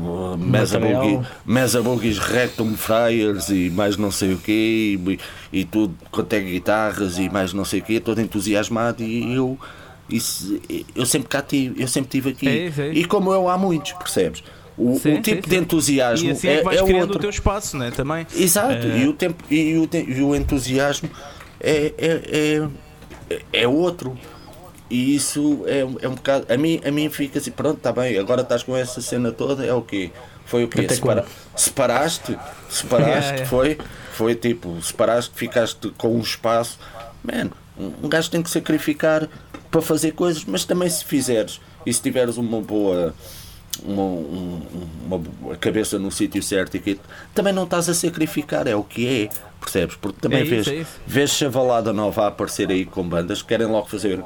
[0.00, 5.18] uh, mesa boogie- mesa boogies rectum fryers e mais não sei o quê e,
[5.52, 9.58] e tudo quanto é guitarras e mais não sei o quê, todo entusiasmado e eu
[10.08, 10.60] isso,
[10.94, 13.92] eu sempre cá tive, eu sempre tive aqui É é e como eu há muitos,
[13.92, 14.44] percebes?
[14.76, 15.62] O, Sim, o tipo sim, de sim.
[15.62, 17.16] entusiasmo E assim é, é, que vais é criando outro.
[17.16, 17.90] o teu espaço, né?
[17.92, 18.26] Também.
[18.36, 21.08] Exato, Eh, e, o tempo, e, o, e o entusiasmo
[21.64, 22.68] é, é,
[23.30, 24.18] é, é- outro.
[24.90, 26.46] E isso é, é um bocado.
[26.52, 29.64] A mim, a mim fica assim, pronto, está bem, agora estás com essa cena toda,
[29.64, 30.10] é o quê?
[30.44, 30.82] Foi o quê?
[30.82, 31.24] Até Separa-
[31.56, 32.38] separaste?
[32.68, 33.46] Separaste, Yeah, yeah.
[33.46, 33.78] foi?
[34.12, 36.78] Foi tipo, separaste, ficaste com um espaço.
[37.24, 39.28] Man, um um gajo tem que sacrificar
[39.70, 43.14] para fazer coisas, mas também se fizeres e se tiveres uma boa.
[43.82, 44.62] Uma, um-
[45.06, 46.98] uma cabeça no sítio certo e que
[47.34, 49.28] também não estás a sacrificar, é o que é,
[49.60, 49.96] percebes?
[49.96, 50.90] Porque também É isso, vês, é isso.
[51.06, 54.22] vês Chavalada Nova a aparecer aí com bandas que querem logo fazer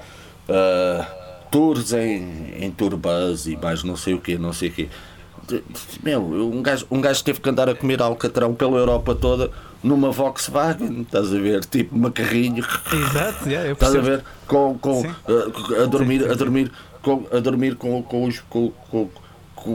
[0.49, 1.07] ah,
[1.51, 4.89] tours em, em turbas e mais não sei o que, não sei o quê.
[5.47, 5.63] De-
[6.03, 9.51] Meu, um gajo, um gajo teve que andar a comer alcatrão pela Europa toda
[9.83, 11.65] numa Volkswagen, estás a ver?
[11.65, 14.23] Tipo uma carrinho, Exato, yeah, estás a ver?
[14.47, 15.15] Com, com, Sim.
[15.27, 16.71] ah, a dormir, a dormir,
[17.03, 19.09] com, a dormir com, com, os, com, com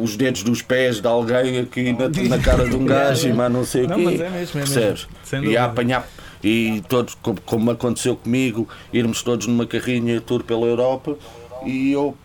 [0.02, 3.52] os dedos dos pés de alguém aqui na, na cara de um gajo e mais
[3.52, 4.04] não sei Não, o quê.
[4.06, 4.74] mas é mesmo, é mesmo.
[4.74, 5.08] Percebes?
[5.24, 6.08] Sem E a apanhar
[6.44, 11.16] e todos, como, como aconteceu comigo, irmos todos numa carrinha tour pela Europa
[11.66, 12.16] e eu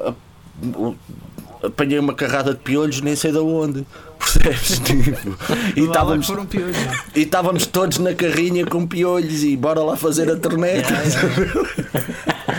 [0.00, 0.12] a-
[1.66, 3.86] apanhei uma carrada de piolhos nem sei de onde.
[4.18, 4.78] Percebes?
[4.80, 5.36] Tipo,
[5.76, 6.76] e estávamos piolhos.
[7.14, 10.94] e estávamos todos na carrinha com piolhos e bora lá fazer a torneta.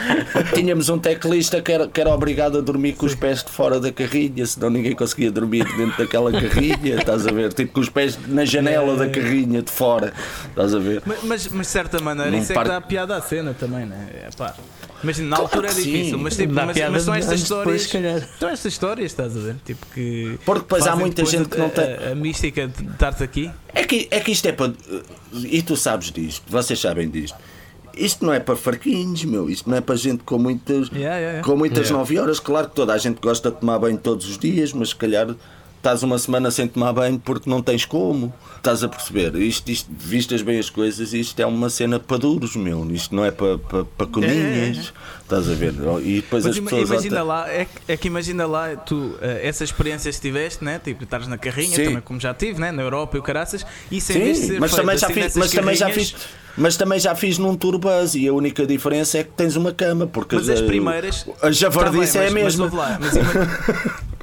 [0.53, 3.79] Tínhamos um teclista que era, que era obrigado a dormir com os pés de fora
[3.79, 7.53] da carrinha, senão ninguém conseguia dormir dentro daquela carrinha, estás a ver?
[7.53, 10.13] Tipo com os pés na janela da carrinha de fora,
[10.49, 11.01] estás a ver?
[11.05, 13.53] Mas, mas, mas de certa maneira Num isso é parque- que dá piada à cena
[13.53, 14.07] também, né?
[14.13, 14.53] É, pá.
[15.03, 15.91] Imagina, na Claro altura é que sim.
[15.91, 17.81] difícil, mas, tipo, Dá mas, piada mas são estas depois, histórias.
[17.83, 18.29] se calhar.
[18.39, 19.55] São estas histórias, estás a ver?
[19.63, 20.39] Tipo que.
[20.43, 21.83] Porque depois há muita depois gente a, que não tem.
[22.07, 23.51] A, a mística de estar-te aqui.
[23.75, 24.73] É que, é que isto é para.
[25.35, 27.37] E tu sabes disto, vocês sabem disto.
[27.99, 29.49] Isto não é para farquinhos, meu.
[29.49, 31.43] Isto não é para gente com muitas, Yeah, yeah, yeah.
[31.43, 31.97] com muitas Yeah.
[31.97, 32.39] 9 horas.
[32.39, 35.35] Claro que toda a gente gosta de tomar banho todos os dias, mas se calhar
[35.87, 38.33] estás uma semana sem tomar banho porque não tens como.
[38.57, 39.33] Estás a perceber?
[39.35, 42.85] Isto, isto vistas bem as coisas, isto é uma cena para duros, meu.
[42.91, 44.91] Isto não é para, para, para coninhas.
[45.23, 45.73] Estás a ver?
[46.03, 46.89] E depois Mas as ima- pessoas.
[46.89, 50.63] imagina até- lá, é, que- é que imagina lá tu, eh, essa experiência que tiveste,
[50.63, 50.79] né?
[50.83, 51.85] Tipo, estares na carrinha, Sim.
[51.85, 52.71] também como já tive, né?
[52.71, 55.35] Na Europa e o caraças, e sem Sim, ser mas feito também, já assim fiz,
[55.35, 56.15] mas, também já fiz,
[56.57, 59.71] mas também já fiz num tour bus e a única diferença é que tens uma
[59.73, 60.07] cama.
[60.07, 61.25] Porque Mas as a- primeiras.
[61.41, 62.65] A javardice Tá bem, é a mas- mesma.
[62.65, 63.13] Mas, lá, mas,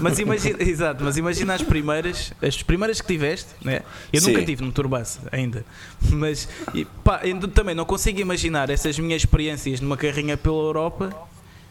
[0.00, 3.82] mas imagina, exato, mas imagina as primeiras, as primeiras que tiveste, né?
[4.12, 4.32] Eu Sim.
[4.32, 5.64] nunca tive num turbaço ainda,
[6.10, 7.20] mas e, pá,
[7.54, 11.10] também não consigo imaginar essas minhas experiências numa carrinha pela Europa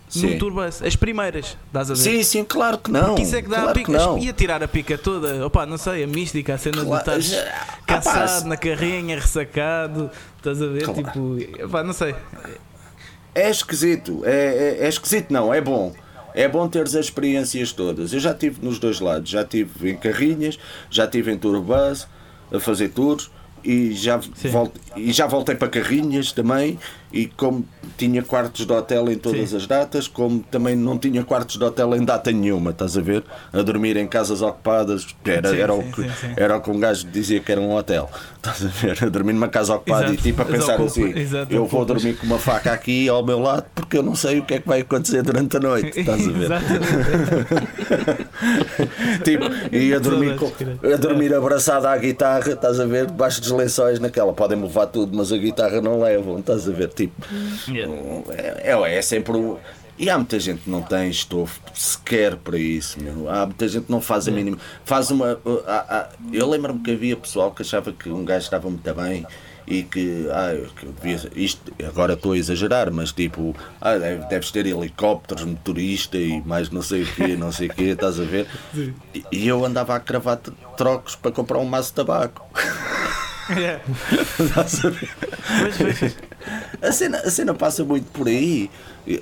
[0.08, 0.32] Sim.
[0.32, 0.86] num turbaço.
[0.86, 2.00] As primeiras, estás a ver?
[2.00, 3.16] Sim, sim, claro que não.
[3.16, 4.18] Que isso é que dá claro a pica, não.
[4.18, 7.26] ia tirar a pica toda, opá, não sei, a mística, a cena Claro, de estares
[7.26, 10.84] já- cansado na carrinha, ressacado, estás a ver?
[10.84, 11.04] Claro.
[11.04, 12.16] Tipo, opá, não sei.
[13.36, 14.22] É esquisito.
[14.26, 15.54] É, é, é esquisito, não.
[15.54, 15.94] É bom.
[16.40, 18.14] É bom teres as experiências todas.
[18.14, 19.30] Eu já estive nos dois lados.
[19.30, 20.58] Já estive em carrinhas,
[20.90, 22.08] já estive em tour bus,
[22.50, 23.30] a fazer tours.
[23.64, 24.18] E já,
[24.52, 26.78] volt, e já voltei para carrinhas também.
[27.12, 27.66] E como
[27.98, 29.58] tinha quartos de hotel em todas Sim.
[29.58, 33.24] as datas, como também não tinha quartos de hotel em data nenhuma, estás a ver?
[33.52, 36.06] A dormir em casas ocupadas, era, era, o que,
[36.38, 39.04] era o que um gajo dizia que era um hotel, estás a ver?
[39.04, 40.20] A dormir numa casa ocupada Exato.
[40.20, 43.26] e tipo a pensar ocupa- assim: exato, eu vou dormir com uma faca aqui ao
[43.26, 46.00] meu lado porque eu não sei o que é que vai acontecer durante a noite,
[46.02, 46.50] estás a ver?
[49.24, 50.52] Tipo, e a dormir, com,
[50.94, 53.08] a dormir abraçada à guitarra, estás a ver?
[53.08, 56.90] Debaixo dos lençóis naquela, podem levar tudo, mas a guitarra não levam, estás a ver?
[56.90, 57.26] Tipo,
[58.32, 59.34] é, é, é sempre.
[59.38, 59.58] o-
[59.98, 63.30] E há muita gente que não tem estofo sequer para isso, meu.
[63.30, 64.58] Há muita gente que não faz a mínima.
[64.86, 65.38] Faz uma.
[65.68, 69.26] há- há- eu lembro-me que havia pessoal que achava que um gajo estava muito bem
[69.68, 74.50] e que, ah, que devia, isto, agora estou a exagerar, mas tipo, ah, deve- deves
[74.52, 78.24] ter helicópteros, motorista e mais não sei o quê, não sei o quê, estás a
[78.24, 78.48] ver?
[79.34, 80.38] E, eu andava a cravar
[80.78, 82.42] trocos para comprar um maço de tabaco.
[83.50, 83.82] Yeah.
[84.40, 85.10] Estás a ver?
[85.62, 86.16] Mas, mas,
[86.82, 88.70] A cena, a cena passa muito por aí.
[89.08, 89.14] É,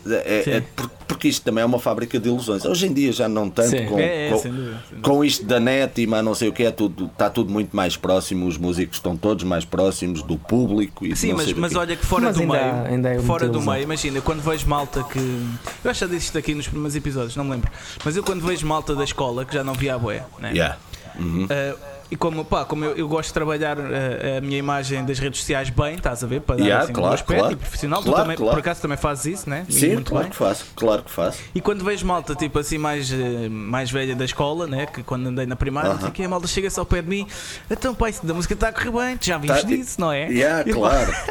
[0.46, 0.64] é- é
[1.08, 2.66] porque isto também é uma fábrica de ilusões.
[2.66, 3.86] Hoje em dia já não tanto Sim.
[3.86, 6.50] com, É, é, com, sem dúvida, sem com isto da net e mais não sei
[6.50, 10.22] o que é tudo, está tudo muito mais próximo, os músicos estão todos mais próximos
[10.22, 13.10] do público e Sim, não mas, mas olha que fora Mas do ainda meio, ainda
[13.10, 15.20] é fora do meio, imagina, quando vejo malta que.
[15.20, 17.72] Eu acho que já disse isto aqui nos primeiros episódios, não me lembro.
[18.04, 20.52] Mas eu quando vejo malta da escola, que já não via a boé, né?
[20.52, 20.78] Yeah.
[21.18, 21.48] Uhum.
[21.50, 21.76] Eh,
[22.10, 25.40] e como, pá, como eu, eu gosto de trabalhar eh, a minha imagem das redes
[25.42, 26.42] sociais bem, estás a ver?
[26.42, 27.54] Para dar Yeah, assim, um claro, aspecto claro.
[27.54, 28.02] e profissional.
[28.02, 28.52] Claro, tu também, claro.
[28.54, 29.66] por acaso, também fazes isso, né?
[29.70, 30.32] Sim, muito claro bem.
[30.32, 31.40] que faço, claro que faço.
[31.54, 34.86] E quando vejo malta, tipo assim, mais, eh, mais velha da escola, né?
[34.86, 37.28] Que quando andei na primária, sei o que, a malta chega-se ao pé de mim,
[37.70, 40.12] então, pai, isso da música está a correr bem, tu já viste Tá- disso, não
[40.12, 40.28] é?
[40.30, 41.12] Yeah, E, claro.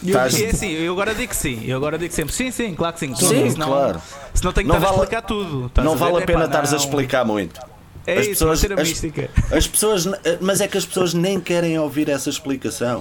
[0.00, 2.92] E eu, é assim, eu agora digo sim, eu agora digo sempre sim, sim, claro
[2.92, 3.14] que sim.
[3.16, 4.00] Sim, senão, claro.
[4.32, 5.72] senão tenho que Não estar a vale- explicar tudo.
[5.78, 5.98] não ver?
[5.98, 7.60] vale a pena estares a explicar muito.
[8.08, 9.30] É As isso, pessoas- manter a as- mística.
[9.50, 10.08] As pessoas,
[10.40, 13.00] mas é que as pessoas nem querem ouvir essa explicação.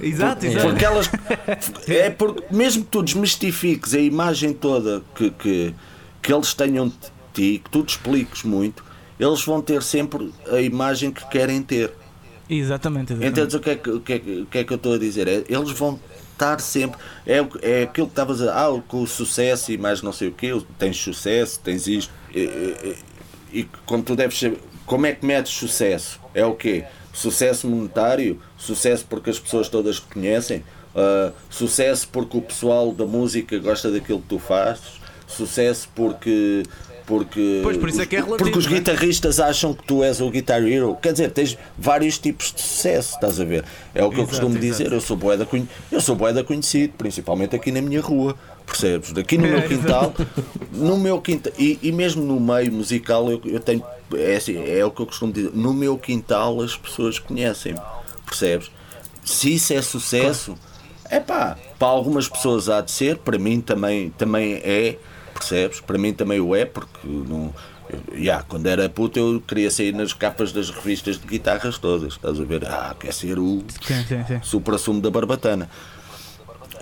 [0.00, 0.68] Exato, Por- exato.
[0.68, 1.10] Porque elas.
[1.88, 5.74] É porque mesmo que tu desmistifiques a imagem toda que, que,
[6.22, 6.94] que eles tenham de
[7.32, 8.82] ti, que tu te expliques muito,
[9.20, 11.92] eles vão ter sempre a imagem que querem ter.
[12.48, 13.30] Exatamente, exatamente.
[13.38, 14.98] Entendes o que é que, o que, é o que é que eu estou a
[14.98, 15.28] dizer?
[15.28, 16.00] É, eles vão
[16.32, 16.98] estar sempre.
[17.26, 20.28] É, é aquilo que estavas a dizer, ah, com o sucesso e mais não sei
[20.28, 22.12] o quê, tens sucesso, tens isto.
[23.52, 26.20] E, como tu deves saber, como é que medes sucesso?
[26.34, 26.84] É o quê?
[27.12, 28.40] Sucesso monetário?
[28.56, 30.64] Sucesso porque as pessoas todas te conhecem?
[30.94, 35.00] Ah, sucesso porque o pessoal da música gosta daquilo que tu fazes?
[35.26, 36.62] Sucesso porque.
[37.06, 38.70] Porque, Pois, por isso é que é os- relativo, porque os é?
[38.76, 40.96] guitarristas acham que tu és o Guitar Hero.
[41.02, 43.64] Quer dizer, tens vários tipos de sucesso, estás a ver?
[43.94, 44.60] É o que eu Exato, costumo exato.
[44.66, 44.92] dizer.
[44.92, 45.46] Eu sou boeda
[45.90, 48.36] eu sou boeda conhecido, principalmente aqui na minha rua.
[48.64, 49.12] Percebes?
[49.18, 50.14] Aqui no É, meu quintal,
[50.72, 53.82] no meu quintal e, e mesmo no meio musical, eu, eu tenho.
[54.14, 55.50] É, assim, é o que eu costumo dizer.
[55.52, 57.80] No meu quintal, as pessoas conhecem-me.
[58.24, 58.70] Percebes?
[59.24, 60.54] Se isso é sucesso,
[61.10, 64.96] é pá, para algumas pessoas há de ser, para mim também, também é,
[65.42, 65.80] percebes?
[65.80, 67.52] Para mim também o é, porque não.
[67.90, 72.12] eu- yeah, quando era puto eu queria sair nas capas das revistas de guitarras todas,
[72.14, 72.64] estás a ver?
[72.66, 74.40] Ah, quer ser o Sim, sim, sim.
[74.42, 75.68] supra-sumo da barbatana.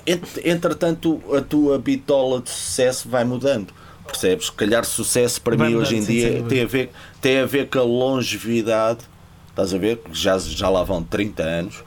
[0.06, 3.72] Ent- Entretanto, a tua bitola de sucesso vai mudando.
[4.06, 4.46] Percebes?
[4.46, 6.90] Se calhar sucesso para mim hoje em dia tem a, ver,
[7.20, 9.00] tem a ver com a longevidade.
[9.48, 10.00] Estás a ver?
[10.12, 11.84] Já, já lá vão 30 anos.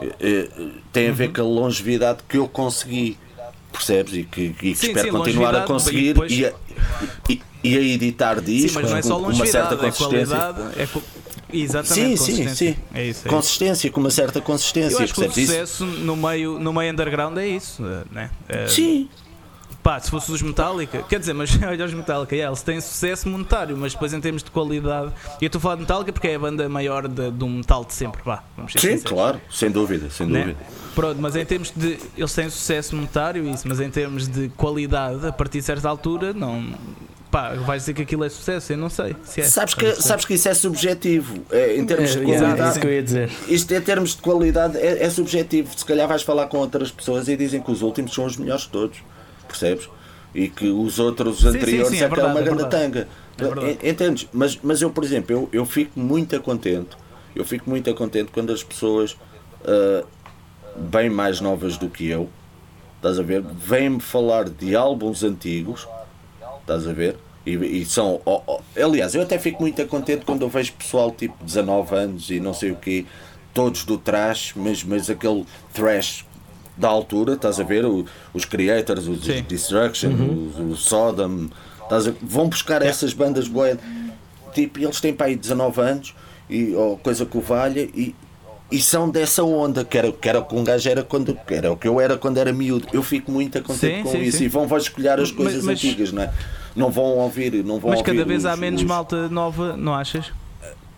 [0.00, 0.48] Eh, eh,
[0.92, 1.16] Tem a Uhum.
[1.16, 3.18] ver com a longevidade que eu consegui.
[3.72, 4.14] Percebes?
[4.14, 6.52] E que, e que Sim, espero sim, continuar a conseguir e depois- e, a,
[7.28, 10.36] e- e a editar discos é com, uma certa é consistência.
[10.76, 10.86] É
[11.50, 12.54] Exatamente, Sim, sim, consistência.
[12.54, 12.66] sim.
[12.66, 12.78] É isso.
[12.94, 13.28] É isso.
[13.28, 14.96] Consistência, com uma certa consistência.
[14.98, 15.24] Eu acho que o?
[15.24, 18.30] Isso- sucesso no meio, no meio underground é isso, né?
[18.48, 19.08] Eh, Sim,
[19.88, 23.26] Pá, se fosse os Metallica, quer dizer, mas olha os Metallica, yeah, eles têm sucesso
[23.26, 25.10] monetário, mas depois em termos de qualidade.
[25.40, 27.82] E eu estou a falar de Metallica porque é a banda maior de, do metal
[27.86, 29.02] de sempre, vá, vamos Sim, sinceros.
[29.04, 30.40] claro, sem dúvida, sem Né?
[30.40, 30.58] dúvida.
[30.94, 31.98] Pronto, mas em termos de.
[32.18, 36.34] Eles têm sucesso monetário, isso, mas em termos de qualidade, a partir de certa altura,
[36.34, 36.70] não.
[37.30, 38.74] Pá, vais dizer que aquilo é sucesso?
[38.74, 39.16] Eu não sei.
[39.24, 39.44] Se é.
[39.44, 42.70] Sabes, que, sabes que isso é subjetivo, é, em termos de É, exato, qualidade.
[42.72, 43.30] isso que eu ia dizer.
[43.48, 45.70] Isto em termos de qualidade é, é subjetivo.
[45.74, 48.64] Se calhar vais falar com outras pessoas e dizem que os últimos são os melhores
[48.64, 48.98] de todos,
[49.48, 49.88] percebes?
[50.34, 52.70] E que os outros sim, anteriores sim, é é, que era uma verdade, é grande
[52.70, 53.08] tanga.
[53.82, 54.28] É Entendes?
[54.32, 56.96] Mas, mas eu, por exemplo, eu, eu fico muito contente.
[57.34, 59.16] Eu fico muito contente quando as pessoas
[59.64, 60.04] ah,
[60.76, 62.28] bem mais novas do que eu,
[62.96, 65.88] estás a ver, vêm-me falar de álbuns antigos,
[66.60, 67.16] estás a ver?
[67.44, 68.20] E, e são.
[68.24, 72.30] oh, oh, aliás, eu até fico muito contente quando eu vejo pessoal tipo 19 anos
[72.30, 73.06] e não sei o quê,
[73.54, 76.24] todos do trash, mas, mas aquele thrash
[76.78, 77.84] da altura, estás a ver?
[77.84, 79.42] O- os Creators, os Sim.
[79.46, 81.48] Destruction, os, os Sodom,
[81.82, 83.76] estás a- vão buscar essas bandas boas.
[84.54, 86.14] Tipo, eles têm para aí 19 anos,
[86.48, 88.14] e, ou coisa que o valha, e,
[88.70, 91.38] e são dessa onda, que era, que era o que um gajo era quando.
[91.48, 92.86] Era o que eu era quando era miúdo.
[92.92, 94.38] Eu fico muito contente com sim, isso.
[94.38, 94.44] sim.
[94.44, 96.32] E vão vasculhar as coisas mas- antigas, não é?
[96.76, 99.76] Não vão ouvir, não vão Mas ouvir cada vez há os- menos os- malta nova,
[99.76, 100.30] não achas?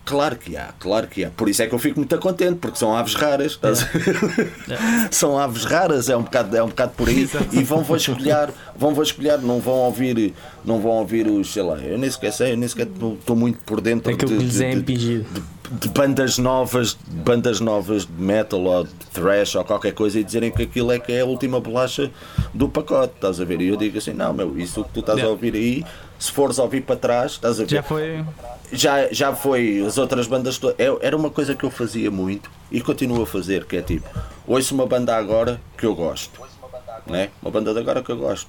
[0.05, 1.31] Claro que há, claro que há.
[1.31, 3.59] Por isso é que eu fico muito contente, porque são aves raras.
[3.63, 4.53] ver?
[5.11, 7.21] são aves raras, é um bocado, é um bocado por aí.
[7.23, 7.47] Exato.
[7.55, 10.35] E vão vasculhar, vão vasculhar, não vão ouvir,
[10.65, 13.59] não vão ouvir os, sei lá, eu nem sequer sei, eu nem sequer estou muito
[13.65, 15.27] por dentro Aquilo de, que lhes é de- impingido.
[15.71, 20.19] de, de bandas novas, de bandas novas de metal ou de thrash ou qualquer coisa
[20.19, 22.11] e dizerem que aquilo é que é a última bolacha
[22.53, 23.61] do pacote, estás a ver?
[23.61, 25.85] E eu digo assim, não, meu, isso que tu estás a ouvir aí,
[26.19, 27.71] se fores ouvir para trás, estás a ver?
[27.71, 28.25] Já foi.
[28.73, 32.81] Já, já foi as outras bandas é- era uma coisa que eu fazia muito e
[32.81, 34.09] continuo a fazer que é tipo
[34.47, 36.41] ouço uma banda agora que eu gosto
[37.07, 37.31] né?
[37.43, 38.49] uma banda de agora que eu gosto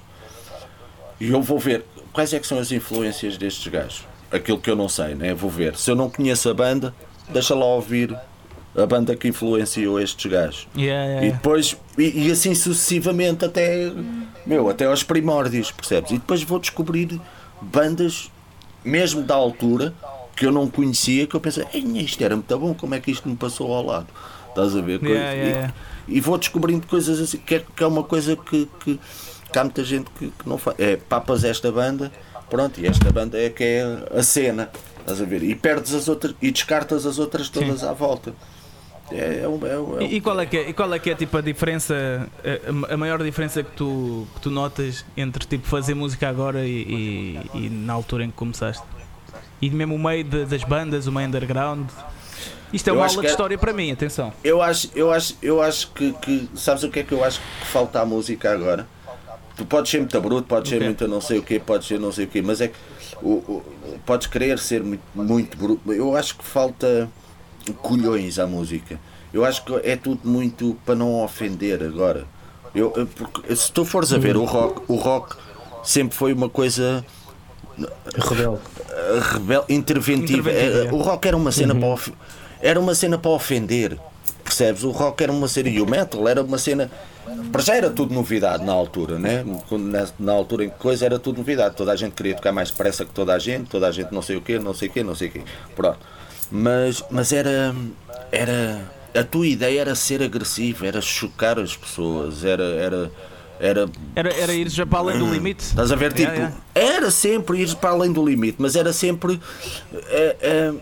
[1.20, 4.76] e eu vou ver quais é que são as influências destes gajos aquilo que eu
[4.76, 5.34] não sei né?
[5.34, 6.94] vou ver se eu não conheço a banda
[7.28, 8.16] deixa lá ouvir
[8.76, 13.92] a banda que influenciou estes gajos Yeah, yeah, e depois, e, e assim sucessivamente até,
[14.46, 16.10] meu, até aos primórdios, percebes?
[16.10, 17.20] E depois vou descobrir
[17.60, 18.30] bandas,
[18.82, 19.92] mesmo da altura,
[20.42, 23.12] que eu não conhecia, que eu pensei, "Ei, isto era muito bom, como é que
[23.12, 24.08] isto me passou ao lado?
[24.48, 25.00] Estás a ver?
[25.00, 25.74] Yeah, Coisa- yeah, e, yeah.
[26.08, 28.98] e vou descobrindo coisas assim, que é, que é uma coisa que, que,
[29.52, 30.76] que há muita gente que, que não faz.
[30.80, 32.10] É, papas esta banda,
[32.50, 33.84] pronto, e esta banda é que é
[34.18, 34.68] a cena,
[34.98, 35.44] estás a ver?
[35.44, 38.34] E perdes as outras, e descartas as outras todas à volta.
[39.12, 40.92] É, é um- é um- é um- E, e qual é que é, e qual
[40.92, 42.28] é que é tipo a diferença,
[42.90, 46.82] a, a maior diferença que tu, que tu notas entre tipo fazer música agora e,
[47.54, 48.82] e- e na altura em que começaste?
[49.62, 51.88] E mesmo o meio de- das bandas, o meio underground?
[52.72, 54.32] Isto é uma aula de é- história para mim, atenção.
[54.42, 57.38] Eu acho, eu acho, eu acho que, que- Sabes o que é que eu acho
[57.40, 58.86] que falta à música agora?
[59.56, 60.86] Tu podes ser muito bruto, podes ser Ok.
[60.88, 62.74] muito não sei o quê, podes ser não sei o quê, mas é que
[63.22, 63.62] o, o-
[64.04, 65.92] podes querer ser muito, muito bruto.
[65.92, 67.08] Eu acho que falta
[67.82, 68.98] colhões à música.
[69.32, 72.26] Eu acho que é tudo muito para não ofender agora.
[72.74, 75.36] Eu, eu- porque se tu fores a ver o rock, o rock
[75.84, 77.04] sempre foi uma coisa
[78.16, 78.60] Rebelde.
[79.32, 80.50] rebel, interventiva.
[80.50, 80.92] Interventiva, Era- é.
[80.92, 82.12] o rock era uma cena para of-
[82.60, 83.98] era uma cena para ofender.
[84.44, 84.82] Percebes?
[84.84, 86.90] O rock era uma cena e o metal era uma cena.
[87.50, 89.44] Para já era tudo novidade na altura, né?
[89.68, 91.76] Quando- Na, na altura em que coisa era tudo novidade.
[91.76, 94.20] Toda a gente queria tocar mais depressa que toda a gente, toda a gente não
[94.22, 95.42] sei o quê, não sei o quê, não sei o quê.
[95.74, 95.98] Pronto.
[96.50, 97.74] Mas, mas era.
[98.30, 98.80] era
[99.14, 102.62] a tua ideia era ser agressivo, era chocar as pessoas, era.
[102.64, 103.10] era
[103.62, 105.64] era Era, era ir já para além do limite.
[105.64, 106.12] Estás a ver?
[106.12, 109.40] Tipo, era sempre ir para além do limite, mas era sempre.
[110.10, 110.72] é,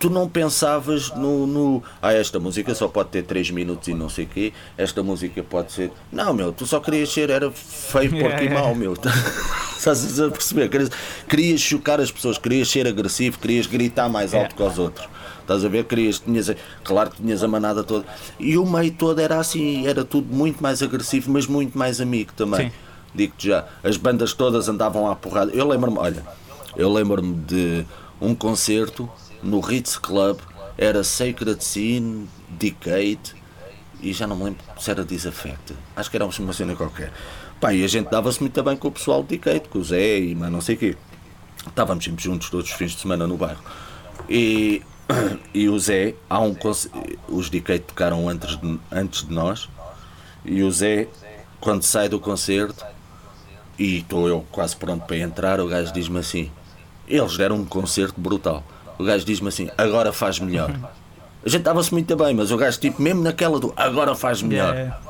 [0.00, 1.82] tu não pensavas no, no.
[2.02, 5.42] Ah, esta música só pode ter 3 minutos e não sei o quê, esta música
[5.42, 5.92] pode ser.
[6.10, 8.60] Não, meu, tu só querias ser, era feio, Yeah, porco e yeah.
[8.60, 8.94] mau, meu.
[9.76, 10.68] Estás a perceber?
[10.68, 10.90] Querias,
[11.28, 14.56] querias chocar as pessoas, querias ser agressivo, querias gritar mais alto Yeah.
[14.56, 15.06] que os outros.
[15.50, 15.84] Estás a ver?
[15.84, 18.06] Querias, tinhas, claro que tinhas a manada toda.
[18.38, 22.32] E o meio todo era assim, era tudo muito mais agressivo, mas muito mais amigo
[22.36, 22.70] também.
[22.70, 22.76] Sim.
[23.12, 25.50] Digo-te já, as bandas todas andavam à porrada.
[25.50, 26.24] Eu lembro-me, olha,
[26.76, 27.84] eu lembro-me de
[28.20, 29.10] um concerto
[29.42, 30.38] no Ritz Club,
[30.78, 33.34] era Sacred Scene, Decade,
[34.00, 35.76] e já não me lembro se era Disaffected.
[35.96, 37.12] Acho que era uma cena qualquer.
[37.60, 40.20] Pá, e a gente dava-se muito bem com o pessoal de Decade, com o Zé
[40.20, 40.96] e mais não sei o quê.
[41.66, 43.60] Estávamos sempre juntos todos os fins de semana no bairro.
[44.28, 44.80] E,
[45.54, 46.56] e o Zé, há um
[47.28, 49.68] os Decade tocaram antes de, antes de nós,
[50.44, 51.08] e o Zé,
[51.60, 52.84] quando sai do concerto,
[53.78, 56.50] e estou eu quase pronto para entrar, o gajo diz-me assim:
[57.08, 58.62] eles deram um concerto brutal.
[58.98, 60.70] O gajo diz-me assim: agora faz melhor.
[61.42, 64.74] A gente estava-se muito bem, mas o gajo, tipo, mesmo naquela do agora faz melhor.
[64.74, 65.00] Yeah,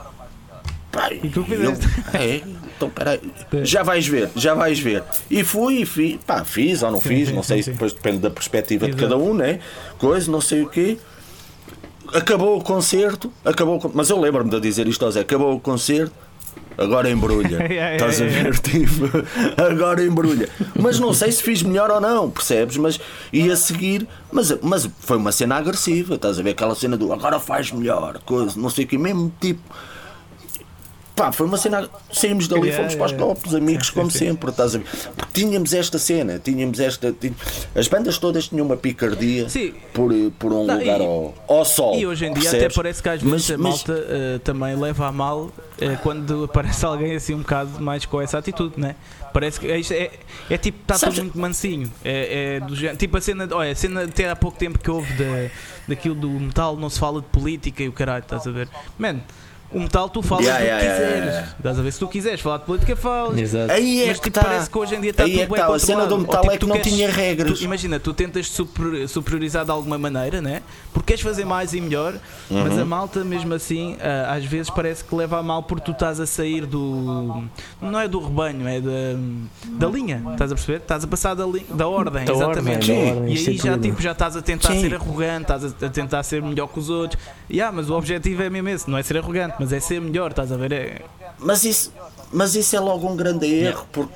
[1.22, 1.86] E tu eu- fizeste.
[2.14, 2.42] É,
[2.76, 3.20] então peraí,
[3.62, 5.02] já vais ver, já vais ver.
[5.30, 7.72] E fui e fiz, pá, fiz ou não Sim, fiz, sim, não sei, sim.
[7.72, 9.02] depois depende da perspectiva de Exato.
[9.04, 9.60] cada um, né?
[9.98, 10.98] Coisa, não sei o quê.
[12.12, 16.12] Acabou o concerto, acabou, mas eu lembro-me de dizer isto ao Zé: acabou o concerto,
[16.76, 17.58] agora embrulha.
[17.94, 18.58] Estás a ver?
[18.58, 19.04] Tipo,
[19.56, 20.48] agora embrulha.
[20.76, 22.76] Mas não sei se fiz melhor ou não, percebes?
[22.78, 22.98] Mas
[23.32, 26.50] ia seguir, mas, mas foi uma cena agressiva, estás a ver?
[26.50, 29.60] Aquela cena do agora faz melhor, coisa, não sei o que, mesmo tipo.
[31.20, 31.86] Pá, foi uma cena.
[32.10, 34.86] Saímos dali, Yeah, fomos para os copos, amigos, como sempre, estás a ver?
[35.16, 37.14] Porque tínhamos esta cena, tínhamos esta.
[37.74, 39.74] As bandas todas tinham uma picardia Sim.
[39.92, 41.94] por, por um Não, lugar e- ao, ao sol.
[41.98, 42.64] E hoje em dia percebes?
[42.66, 45.98] até parece que às vezes Mas- a mas- malta eh, também leva a mal eh,
[46.02, 48.96] quando aparece alguém assim um bocado mais com essa atitude, né?
[49.32, 50.10] Parece que é, é,
[50.48, 51.92] é tipo, está tudo muito mansinho.
[52.02, 54.90] É, é do género- tipo a cena, olha, a cena até há pouco tempo que
[54.90, 55.50] houve da,
[55.86, 58.68] daquilo do metal, não se fala de política e o caralho, estás a ver?
[58.98, 59.20] Man,
[59.72, 61.14] o metal tu falas Yeah, do que yeah, quiseres.
[61.24, 61.54] yeah, yeah.
[61.58, 61.92] Estás a ver?
[61.92, 63.38] Se tu quiseres falar de política, falas.
[63.38, 63.72] Exato.
[63.72, 64.44] Aí é Mas que tipo, tá.
[64.46, 65.74] parece que hoje em dia está Aí tudo é bem tá.
[65.74, 66.08] A cena controlado.
[66.08, 67.58] do Ou, metal tipo, é que tu não queres- tinha regras.
[67.58, 70.62] tu- imagina, tu tentas super- superiorizar de alguma maneira, né?
[70.92, 72.14] Porque queres fazer mais e melhor,
[72.50, 72.82] mas Uhum.
[72.82, 76.18] a malta, mesmo assim, ah, às vezes parece que leva a mal porque tu estás
[76.20, 77.44] a sair do.
[77.80, 78.90] Não é do rebanho, é da,
[79.64, 80.22] da linha.
[80.32, 80.78] Estás a perceber?
[80.78, 82.90] Estás a passar da, li- da ordem, Da exatamente.
[82.90, 83.78] ordem, da ordem e aí já, instituída.
[83.78, 84.80] tipo, já estás a tentar Sim.
[84.80, 87.22] ser arrogante, estás a, a tentar ser melhor que os outros.
[87.50, 90.30] Yeah, mas o objetivo é mesmo esse, não é ser arrogante, mas é ser melhor,
[90.30, 90.72] estás a ver?
[90.72, 91.02] É,
[91.38, 91.92] Mas isso,
[92.32, 94.12] mas isso é logo um grande erro, porque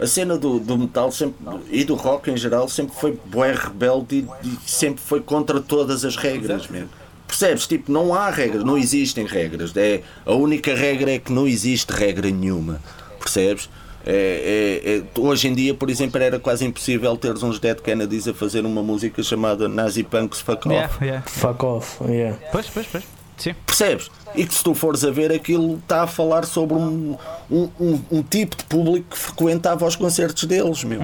[0.00, 1.36] a cena do, do metal sempre,
[1.70, 6.04] e do rock em geral sempre foi bué rebelde e, e sempre foi contra todas
[6.04, 6.88] as regras mesmo.
[7.26, 7.66] Percebes?
[7.66, 9.74] Tipo, não há regras, não existem regras.
[9.76, 12.80] É, a única regra é que não existe regra nenhuma.
[13.18, 13.70] Percebes?
[14.04, 18.26] É, é- é- hoje em dia, por exemplo, era quase impossível teres uns Dead Kennedys
[18.28, 20.74] a fazer uma música chamada Nazi Punks Fuck Off.
[20.74, 21.22] yeah, yeah.
[21.26, 22.04] Fuck off.
[22.04, 22.36] Yeah.
[22.50, 23.04] Pois, pois, pois.
[23.38, 23.54] Sim.
[23.64, 24.10] Percebes?
[24.34, 27.16] E que se tu fores a ver aquilo está a falar sobre um,
[27.50, 31.00] um, um, um tipo de público que frequentava os concertos deles, meu.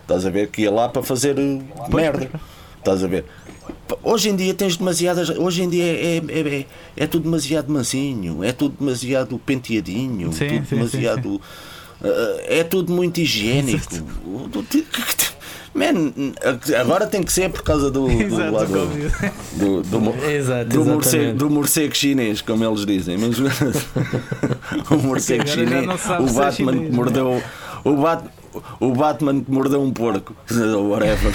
[0.00, 1.62] Estás a ver que ia lá para fazer uh,
[1.94, 2.30] merda.
[2.78, 3.24] Estás a ver?
[4.02, 5.30] Hoje em dia tens demasiadas.
[5.30, 6.66] Hoje em dia é, é, é,
[6.96, 11.34] é tudo demasiado mansinho, é tudo demasiado penteadinho, Sim, tudo sim, demasiado.
[11.34, 11.40] uh,
[12.46, 13.92] é tudo muito higiênico.
[15.74, 16.12] Man,
[16.78, 18.66] agora tem que ser por causa do, do Exato,
[19.52, 21.36] do, do, Exato, do, morcego, exatamente.
[21.38, 23.16] do morcego chinês, como eles dizem.
[23.16, 23.38] Mas
[24.90, 26.90] o morcego chinês, o Batman chinês, que né?
[26.90, 27.42] mordeu.
[27.84, 28.24] O, Bat,
[28.78, 30.36] o Batman que mordeu um porco.
[30.76, 31.32] Ou Whatever.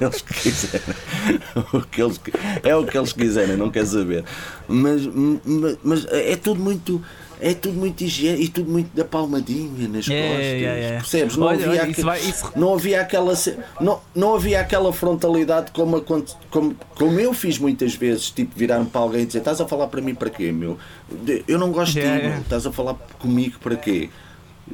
[0.00, 0.94] Eles que quiserem.
[1.72, 2.20] O que eles,
[2.62, 4.22] é o que eles quiserem, não quer saber.
[4.68, 5.08] Mas,
[5.44, 7.02] mas, mas é tudo muito.
[7.44, 10.14] É tudo muito higiene e tudo muito da palmadinha nas costas.
[10.98, 11.36] Percebes?
[11.36, 13.34] Não Olha, havia, olha, isso aque- vai- isso- não havia aquela
[13.80, 16.00] não, não havia aquela frontalidade como,
[16.50, 19.88] como, como eu fiz muitas vezes, tipo virar-me para alguém e dizer estás a falar
[19.88, 20.78] para mim para quê, meu?
[21.48, 22.06] Eu não gosto de ti,
[22.42, 24.08] estás a falar comigo para quê?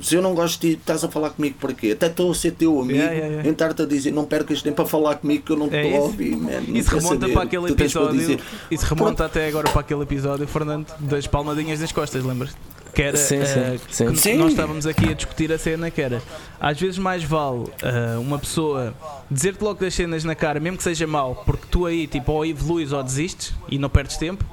[0.02, 1.90] Se eu não gosto de ti, estás a falar comigo para quê?
[1.92, 3.48] Até estou a ser teu amigo, Yeah, yeah, yeah.
[3.48, 6.08] entrar-te a dizer, não percas tempo a falar comigo que eu não te É estou
[6.08, 6.90] a isso.
[6.94, 8.40] remonta para aquele episódio.
[8.70, 12.50] Isso remonta até agora para aquele episódio, Fernando, das palmadinhas das costas, lembras?
[12.94, 14.06] Que era Sim, sim, eh, sim.
[14.12, 14.36] que Sim.
[14.38, 16.20] nós estávamos aqui a discutir a cena que era
[16.58, 18.92] às vezes mais vale eh, uma pessoa
[19.30, 22.44] dizer-te logo das cenas na cara, mesmo que seja mau, porque tu aí tipo ou
[22.44, 24.44] evoluís ou desistes e não perdes tempo,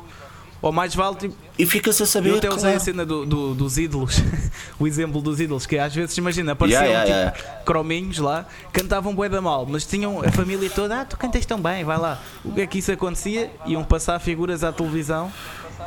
[0.65, 2.29] ou mais vale tipo, E ficas a saber.
[2.31, 2.77] eu até usei claro.
[2.77, 4.15] a cena do- do- dos ídolos,
[4.79, 9.13] o exemplo dos ídolos, que às vezes, imagina, apareciam Yeah, yeah, tipo, crominhos lá, cantavam
[9.13, 12.19] bué da mal, mas tinham a família toda, ah, tu cantas tão bem, vai lá.
[12.43, 13.51] O que é que isso acontecia?
[13.67, 15.31] Iam passar figuras à televisão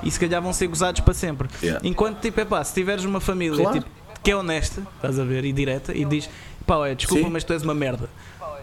[0.05, 1.49] e se calhar vão ser gozados para sempre.
[1.61, 1.81] Yeah.
[1.87, 3.79] Enquanto, tipo, é pá, se tiveres uma família Claro.
[3.81, 3.91] tipo,
[4.22, 6.31] que é honesta, estás a ver, e direta, e diz,
[6.64, 7.31] pá, olha, desculpa, Sim.
[7.31, 8.09] mas tu és uma merda.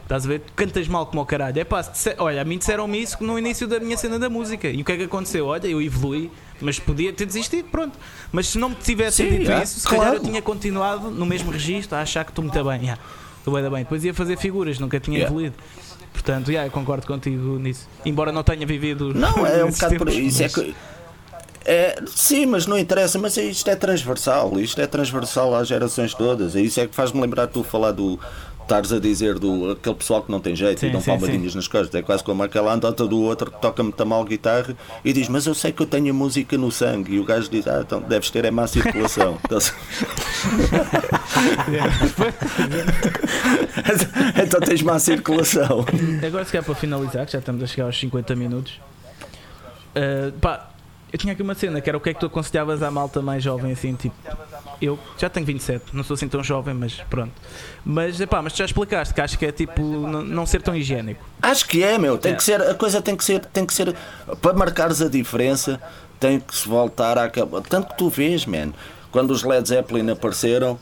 [0.05, 0.39] Estás a ver?
[0.41, 1.59] Tu cantas mal como o caralho.
[1.59, 4.67] É pá, disser- olha, a mim disseram-me isso no início da minha cena da música.
[4.69, 5.47] E o que é que aconteceu?
[5.47, 6.29] Olha, eu evolui,
[6.61, 7.97] mas podia ter desistido, pronto.
[8.31, 10.17] Mas se não me tivessem dito é, isso, se calhar claro.
[10.19, 12.81] eu tinha continuado no mesmo registro a achar que estou muito bem.
[12.81, 13.01] Yeah,
[13.39, 13.79] estou bem, bem.
[13.79, 15.31] Depois ia fazer figuras, nunca tinha Yeah.
[15.33, 15.55] evoluído.
[16.13, 17.87] Portanto, yeah, eu concordo contigo nisso.
[18.05, 19.11] Embora não tenha vivido.
[19.13, 20.09] Não, é um bocado por.
[20.09, 20.75] Isso é mas- que.
[21.67, 26.55] É, sim, mas não interessa, mas isto é transversal, isto é transversal às gerações todas.
[26.55, 28.19] É isso é que faz-me lembrar tu falar do.
[28.65, 31.53] Estares a dizer do aquele pessoal que não tem jeito Sim, e dão sim, palmadinhas
[31.53, 31.93] nas costas.
[31.93, 35.45] É quase como aquela andota do outro que toca muito mal guitarra e diz: Mas
[35.45, 37.13] eu sei que eu tenho música no sangue.
[37.13, 39.37] E o gajo diz: Ah, então deves ter é má circulação.
[39.45, 39.59] Então,
[44.43, 45.85] então tens má circulação.
[46.25, 48.79] Agora, se calhar para finalizar, que já estamos a chegar aos 50 minutos.
[49.95, 50.69] uh, pá,
[51.11, 53.21] eu tinha aqui uma cena que era o que é que tu aconselhavas à malta
[53.21, 54.15] mais jovem, assim, tipo.
[54.81, 57.31] Eu já tenho 27, não sou assim tão jovem, mas pronto.
[57.85, 61.23] Mas, epá, mas tu já explicaste que acho que é tipo não, ser tão higiênico.
[61.41, 62.17] Acho que é, meu.
[62.17, 62.35] Tem É.
[62.35, 63.95] que ser, a coisa tem que ser, tem que ser.
[64.41, 65.81] Para marcares a diferença,
[66.19, 67.61] tem que se voltar àquela.
[67.61, 68.73] Tanto que tu vês, man,
[69.11, 70.77] quando os Led Zeppelin apareceram,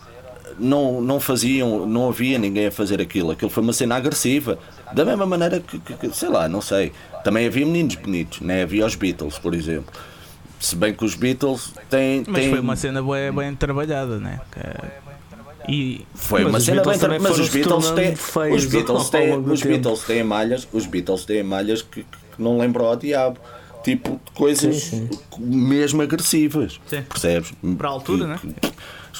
[0.57, 3.29] não, não faziam, não havia ninguém a fazer aquilo.
[3.31, 4.57] Aquilo foi uma cena agressiva.
[4.91, 6.91] Da mesma maneira que, que- que- sei lá, não sei.
[7.23, 8.63] Também havia meninos bonitos, né?
[8.63, 9.93] Havia os Beatles, por exemplo.
[10.59, 12.23] Se bem que os Beatles têm.
[12.27, 14.39] Mas têm- foi uma cena bem, bem trabalhada, né?
[14.51, 15.03] Que-
[15.71, 16.05] E.
[16.15, 18.13] Foi uma cena bem Beatles tra- também mas os Beatles têm
[18.53, 19.61] os Beatles têm os.
[19.63, 23.37] Beatles têm malhas os Beatles têm malhas que, que não lembram ao diabo
[23.83, 27.01] tipo de coisas Sim, mesmo agressivas Sim.
[27.03, 28.39] percebes Para a altura, né?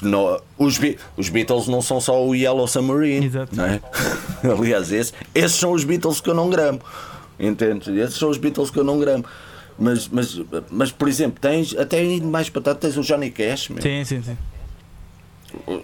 [0.02, 3.56] não, os, Be- os Beatles não são só o Yellow Submarine Exato.
[3.56, 3.80] não é?
[4.44, 6.80] aliás esses, esses são os Beatles que eu não gramo
[7.40, 7.88] entendes?
[7.88, 9.24] esses são os Beatles que eu não gramo
[9.78, 13.70] mas, mas, mas por exemplo tens até indo mais para trás tens o Johnny Cash
[13.70, 13.82] meu.
[13.82, 14.38] Sim, sim, sim.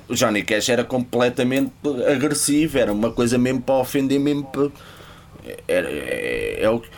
[0.07, 1.71] O Johnny Cash era completamente
[2.11, 4.69] agressivo, era uma coisa mesmo para ofender, mesmo para.
[5.67, 6.89] Era, é, é o que-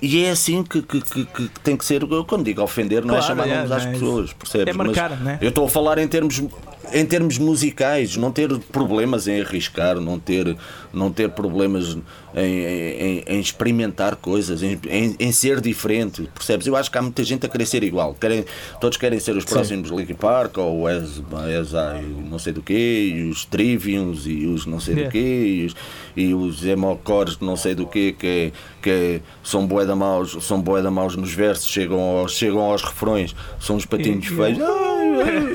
[0.00, 2.02] e é assim que, que, que, que tem que ser.
[2.02, 4.68] Eu, quando digo ofender, não Claro, é chamar é, nomes às é pessoas, percebes?
[4.68, 5.38] É marcar, Mas né?
[5.40, 6.40] Eu estou a falar em termos,
[6.92, 10.56] em termos musicais, não ter problemas em arriscar, não ter,
[10.98, 11.96] não ter problemas
[12.34, 14.78] em, em, em experimentar coisas, em,
[15.18, 16.66] em, ser diferente, percebes?
[16.66, 18.44] Eu acho que há muita gente a querer ser igual, querem,
[18.80, 21.22] todos querem ser os próximos Linkin Park ou o Es,
[21.60, 25.08] Esai, não sei do quê, e os Triviums e os não sei Yeah.
[25.08, 25.76] do quê, e os,
[26.16, 31.14] e os Emocores não sei do quê, que, que são boeda maus, são boeda maus
[31.14, 34.58] nos versos, chegam aos, chegam aos refrões, são uns patinhos feios,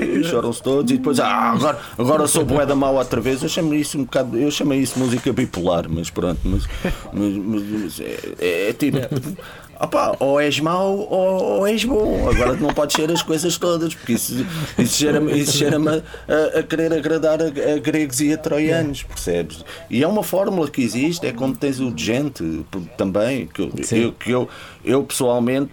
[0.02, 3.42] e choram-se todos e depois, ah, agora, agora sou boeda mau outra vez.
[3.42, 6.64] Eu chamo isso um bocado, eu chamo isso música bipolar, mas pronto, mas,
[7.12, 8.98] mas, mas- mas é, é- é tipo.
[9.80, 12.28] opá, ou és mau ou, ou és bom.
[12.30, 14.46] Agora não podes ser as coisas todas, porque isso,
[14.78, 19.64] isso cheira-me isso cheira a, a querer agradar a, a gregos e a troianos, percebes?
[19.90, 22.64] E é uma fórmula que existe, é como tens o de gente
[22.96, 24.48] também, que, eu, eu, que eu,
[24.84, 25.72] eu pessoalmente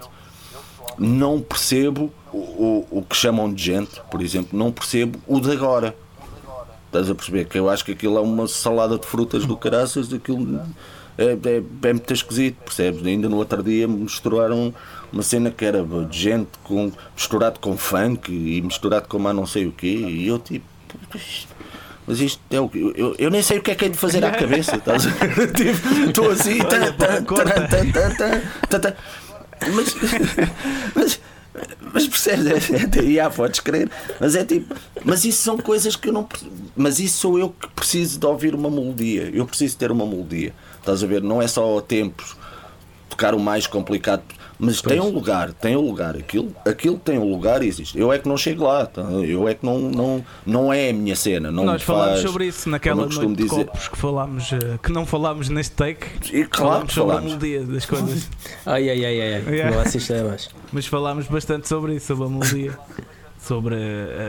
[0.98, 5.52] não percebo o, o, o que chamam de gente, por exemplo, não percebo o de
[5.52, 5.96] agora.
[6.92, 7.46] Estás a perceber?
[7.46, 10.60] Que eu acho que aquilo é uma salada de frutas do caraças, aquilo
[11.18, 13.06] é, é, é muito esquisito, percebes?
[13.06, 14.74] Ainda no outro dia misturaram
[15.12, 19.46] uma cena que era de gente com, misturado com funk e misturado com mais não
[19.46, 20.66] sei o quê, e eu tipo.
[22.06, 22.80] Mas isto é o que.
[22.80, 25.08] Eu, eu, eu nem sei o que é que é de fazer à cabeça, estás
[25.08, 25.52] a ver?
[25.54, 26.60] Tipo, Estou assim.
[26.60, 27.24] Olha, tan,
[28.70, 28.96] tan, tan.
[29.74, 29.96] Mas,
[30.94, 31.22] mas,
[31.94, 32.70] mas percebes?
[32.72, 33.90] É, é, yeah, podes crer.
[34.20, 34.76] Mas é tipo.
[35.04, 36.28] Mas isso são coisas que eu não.
[36.76, 39.30] Mas isso sou eu que preciso de ouvir uma melodia.
[39.34, 40.54] Eu preciso ter uma melodia.
[40.80, 41.22] Estás a ver?
[41.22, 42.36] Não é só tempos
[43.10, 44.24] tocar o mais complicado.
[44.64, 46.16] Mas tem um lugar, tem um lugar.
[46.16, 47.98] Aquilo, aquilo tem um lugar e existe.
[47.98, 48.86] Eu é que não chego lá.
[48.86, 49.02] tá?
[49.02, 51.50] Eu é que não, não, não é a minha cena.
[51.50, 53.66] Não Nós falámos faz- sobre isso naquela noite de dizer.
[53.66, 56.06] copos que falámos, eh, que não falámos neste take.
[56.32, 58.30] E claro falámos sobre a melodia das coisas.
[58.66, 59.54] Ai, ai, ai, ai, ai.
[59.56, 59.76] Yeah.
[59.76, 60.50] Não assista é mais.
[60.72, 62.78] Mas falámos bastante sobre isso, sobre a melodia.
[63.40, 63.76] sobre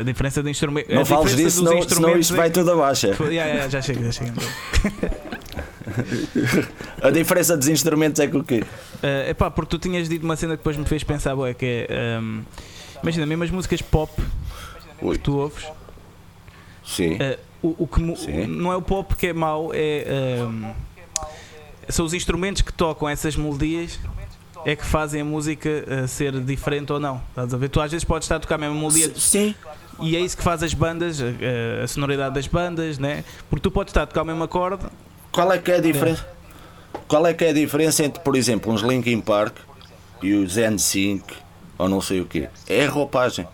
[0.01, 0.93] a diferença de instrumento.
[0.95, 3.09] Não fales disso, senão, senão isto vai tudo abaixo.
[3.09, 4.33] Yeah, yeah, já chega, já chega.
[7.03, 8.65] a diferença dos instrumentos é que o quê?
[9.03, 11.87] Uh, epá, porque tu tinhas dito uma cena que depois me fez pensar, boé, que
[11.89, 12.19] é.
[12.21, 12.43] Um,
[13.03, 14.13] imagina, mesmo as músicas pop
[15.01, 15.17] Ui.
[15.17, 15.67] que tu ouves.
[16.85, 17.15] Sim.
[17.15, 18.47] Uh, o, o, que Sim.
[18.47, 20.41] não é o pop que é mau, é.
[20.43, 20.73] Um,
[21.89, 23.99] são os instrumentos que tocam essas melodias
[24.65, 27.21] é que fazem a música uh, ser diferente ou não.
[27.31, 27.69] Estás a ver?
[27.69, 29.13] Tu às vezes podes estar a tocar a mesma melodia.
[29.17, 29.55] Sim.
[30.01, 33.25] E é isso que faz as bandas, a, a sonoridade das bandas, né?
[33.51, 34.85] Porque tu podes estar a tocar o mesmo acorde.
[35.33, 36.27] Qual é que é a diferença?
[37.09, 39.57] Qual é que é a diferença entre, por exemplo, uns Linkin Park
[40.23, 41.23] e os N5
[41.79, 42.49] ou não sei o quê?
[42.69, 43.49] É a roupagem.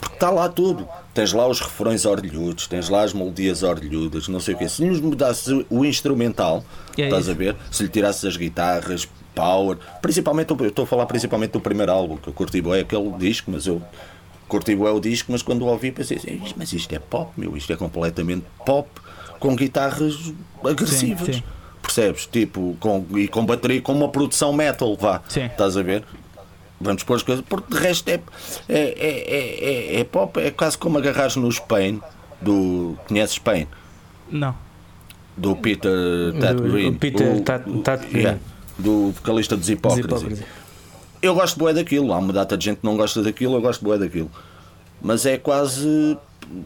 [0.00, 0.86] Porque está lá tudo.
[1.14, 4.68] Tens lá os refrões orlhudos, tens lá as melodias orlhudas, não sei o quê.
[4.68, 6.64] Se nos mudasses o instrumental,
[6.98, 7.54] é estás a ver?
[7.70, 12.16] Se lhe tirasses as guitarras, power, principalmente, eu estou a falar principalmente do primeiro álbum,
[12.16, 13.80] que eu curti é aquele disco, mas eu
[14.48, 17.56] curti é o disco, mas quando o ouvi pensei assim, mas isto é pop, meu,
[17.56, 18.88] isto é completamente pop,
[19.42, 20.32] com guitarras
[20.64, 21.26] agressivas.
[21.26, 21.42] Sim, sim.
[21.82, 22.26] Percebes?
[22.26, 25.20] Tipo, com, e com bateria, com uma produção metal, vá.
[25.28, 25.46] Sim.
[25.46, 26.04] Estás a ver?
[26.80, 28.20] vamos pôr as coisas, porque de resto é,
[28.68, 32.00] é, é, é, é pop, é quase como agarrar no Spain,
[32.40, 32.96] do.
[33.06, 33.68] Conheces Spain?
[34.28, 34.54] Não.
[35.36, 35.92] Do Peter
[36.40, 36.94] Tat Green.
[36.94, 37.64] Peter Tat,
[38.08, 38.22] Green.
[38.22, 38.38] Yeah,
[38.78, 40.24] do vocalista dos Hipócritas.
[41.22, 43.60] Eu gosto de boé daquilo, há uma data de gente que não gosta daquilo, eu
[43.60, 44.30] gosto de boé daquilo.
[45.00, 46.18] Mas é quase,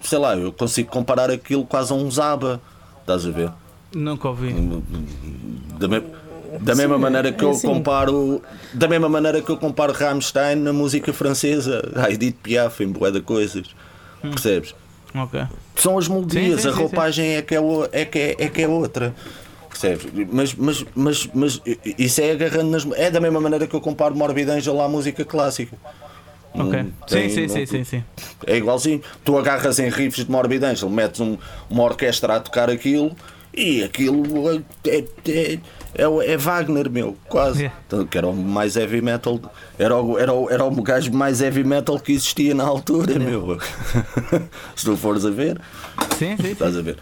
[0.03, 2.61] sei lá, eu consigo comparar aquilo quase a um Zaba,
[3.01, 3.51] estás a ver?
[3.95, 4.55] Nunca ouvi.
[5.79, 6.27] Da mesma
[6.61, 7.67] da mesma Sim, maneira que é eu assim.
[7.67, 12.89] comparo da mesma maneira que eu comparo Rammstein na música francesa a Edith Piaf em
[12.89, 13.75] boa de coisas
[14.23, 14.31] hum.
[14.31, 14.75] percebes
[15.15, 15.45] okay.
[15.75, 17.61] são as melodias sim, sim, a roupagem é que é,
[17.93, 19.15] é, que é, é que é outra
[19.69, 21.63] percebes mas, mas, mas, mas
[21.99, 25.25] isso é agarrando nas é da mesma maneira que eu comparo Morbid Angel à música
[25.25, 25.77] clássica
[26.59, 26.87] Ok.
[27.07, 28.05] Sim, sim, sim, sim, sim.
[28.47, 29.03] É igualzinho.
[29.25, 31.37] Tu agarras em riffs de Morbid Angel, metes um,
[31.69, 33.15] uma orquestra a tocar aquilo
[33.57, 35.59] e aquilo é, é,
[35.95, 37.61] é, é Wagner, meu, quase.
[37.63, 37.81] Yeah.
[37.87, 39.41] Então, que era o mais heavy metal,
[39.79, 43.31] era o, era, o, era o gajo mais heavy metal que existia na altura, yeah.
[43.31, 43.59] meu.
[44.77, 45.59] Se tu fores a ver,
[46.19, 46.99] sim, sim, estás a ver.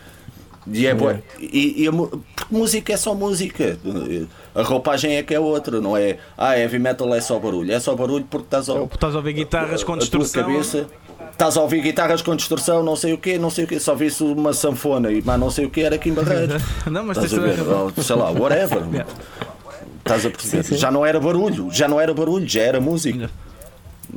[0.67, 1.21] E é boa.
[1.39, 3.79] E, e a, porque música é só música.
[4.55, 6.19] A roupagem é que é outra, não é?
[6.39, 7.73] Ah, heavy metal é só barulho.
[7.73, 10.45] É só barulho porque estás a, estás a ouvir guitarras com distorção.
[10.45, 10.87] Cabeça
[11.35, 13.95] estás a ouvir guitarras com distorção, não sei o quê, não sei o quê, só
[13.95, 16.63] visse uma sanfona e mas não sei o que era aqui em Barreiros.
[16.87, 17.57] não, mas estás a ver,
[18.03, 18.83] sei lá, whatever.
[19.99, 20.63] Estás a perceber?
[20.63, 20.79] Sim, sim.
[20.79, 23.31] Já não era barulho, já não era barulho, já era música.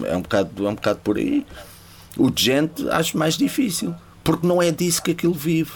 [0.04, 1.46] É um bocado, é um bocado por aí.
[2.18, 5.72] O gente acho mais difícil, porque não é disso que aquilo vive.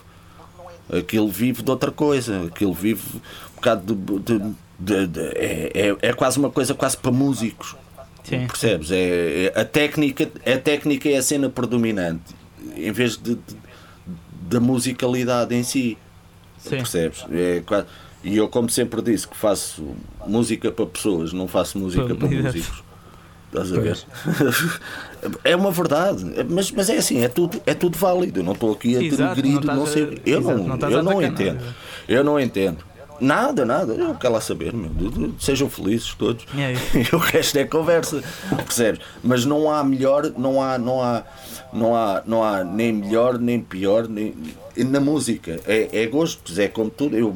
[0.91, 3.22] Aquilo vive de outra coisa, aquilo vive
[3.62, 4.39] bocado de,
[4.80, 7.76] de, de, é, é, é quase uma coisa quase para músicos.
[8.24, 8.47] Sim.
[8.47, 8.91] Percebes?
[8.91, 12.36] É, é, a, técnica, a técnica é a cena predominante
[12.76, 13.38] em vez de,
[14.49, 15.97] da musicalidade em si.
[16.57, 16.78] Sim.
[16.78, 17.26] Percebes?
[17.32, 17.64] É,
[18.24, 19.95] e eu, como sempre disse, que faço
[20.28, 22.84] música para pessoas, não faço música para músicos.
[23.47, 23.99] Estás a ver?
[25.43, 28.39] é uma verdade, mas, mas é assim, é tudo, é tudo válido.
[28.39, 30.22] Eu não estou aqui a denegrir, não, não sei.
[30.26, 31.62] Eu não, não eu não entendo.
[32.07, 32.91] Eu não entendo.
[33.22, 33.93] Nada, nada.
[33.93, 34.89] Eu quero lá saber, meu.
[35.39, 36.43] Sejam felizes todos.
[36.57, 36.74] É
[37.15, 38.24] o resto é conversa.
[38.49, 38.99] Percebes?
[39.24, 41.24] Mas não há melhor, não há, não há,
[41.72, 44.34] não há, não há nem melhor, nem pior, nem
[44.76, 45.59] na música.
[45.67, 47.15] É, é gostos, é como tudo.
[47.15, 47.36] Eu,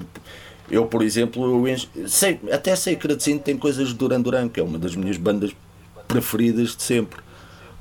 [0.72, 1.78] eu por exemplo, eu
[2.08, 3.08] sei, até sei que
[3.38, 5.52] tem coisas de Duran Duran, que é uma das minhas bandas
[6.08, 7.20] preferidas de sempre.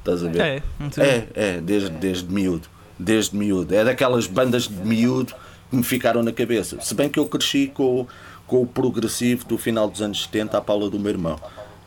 [0.00, 0.40] Estás a ver?
[0.40, 0.62] É,
[0.98, 2.68] é, é, desde, desde miúdo.
[2.98, 3.74] Desde miúdo.
[3.74, 5.34] É daquelas bandas de miúdo
[5.70, 6.80] que me ficaram na cabeça.
[6.80, 8.06] Se bem que eu cresci com,
[8.46, 11.40] com o progressivo do final dos anos 70 à pala do meu irmão.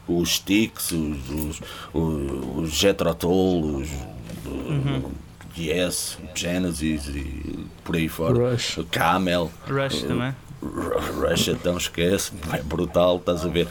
[0.08, 1.62] Os Sticks, os,
[1.94, 3.90] os, Jetrotol, os
[4.46, 5.12] uhum.
[5.58, 8.52] Yes, Genesis e por aí fora.
[8.52, 8.80] Rush.
[8.92, 9.52] Camel.
[9.68, 10.36] Rush uh, também.
[10.62, 13.68] Rush então esquece, é brutal, estás a ver.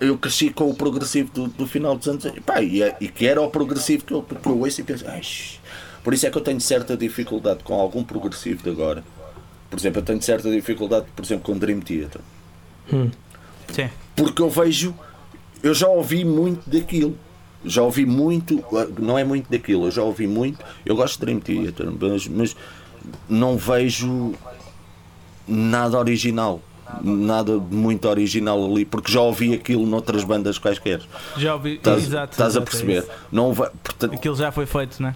[0.00, 3.08] Eu cresci com o progressivo do, do final dos anos e, pá, e, é, e,
[3.08, 5.04] que era o progressivo que eu, que eu ouço e penso,
[6.02, 9.04] por isso é que eu tenho certa dificuldade com algum progressivo de agora.
[9.68, 12.20] Por exemplo, eu tenho certa dificuldade, por exemplo, com Dream Theater.
[12.92, 13.10] Hum.
[13.72, 13.88] Sim.
[14.16, 14.94] Porque eu vejo,
[15.62, 17.16] eu já ouvi muito daquilo.
[17.64, 18.64] Já ouvi muito,
[18.98, 20.64] não é muito daquilo, eu já ouvi muito.
[20.84, 22.56] Eu gosto de Dream Theater, mas, mas
[23.28, 24.34] não vejo
[25.46, 26.62] nada original
[27.02, 31.00] nada muito original ali, porque já ouvi aquilo noutras bandas quaisquer.
[31.36, 32.32] Já ouvi, estás, exato.
[32.32, 33.04] Estás a perceber?
[33.08, 35.14] É não vai, portanto, aquilo já foi feito, não é?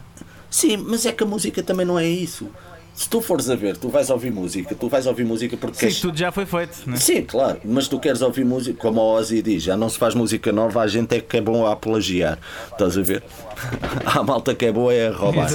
[0.54, 2.46] Sim, mas é que a música também não é isso.
[2.94, 5.80] Se tu fores a ver, tu vais ouvir música, tu vais ouvir música porque Sim,
[5.80, 6.96] queres- tudo já foi feito, né?
[6.96, 10.14] Sim, claro, mas tu queres ouvir música, como o Ozzy diz, já não se faz
[10.14, 12.38] música nova, a gente é que é bom a plagiar.
[12.70, 13.24] Estás a ver?
[14.06, 15.50] A malta que é boa é a roubar.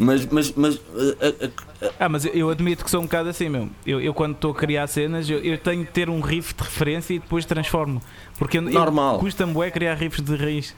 [0.00, 1.50] Mas, mas, mas eh, eh, eh,
[1.98, 3.70] Ah, mas eu- eu admito que sou um bocado assim mesmo.
[3.86, 6.62] Eu, eu quando estou a criar cenas, eu, eu tenho que ter um riff de
[6.62, 8.02] referência e depois transformo.
[8.38, 9.18] Porque Normal.
[9.18, 10.74] custa-me bué criar riffs de raiz.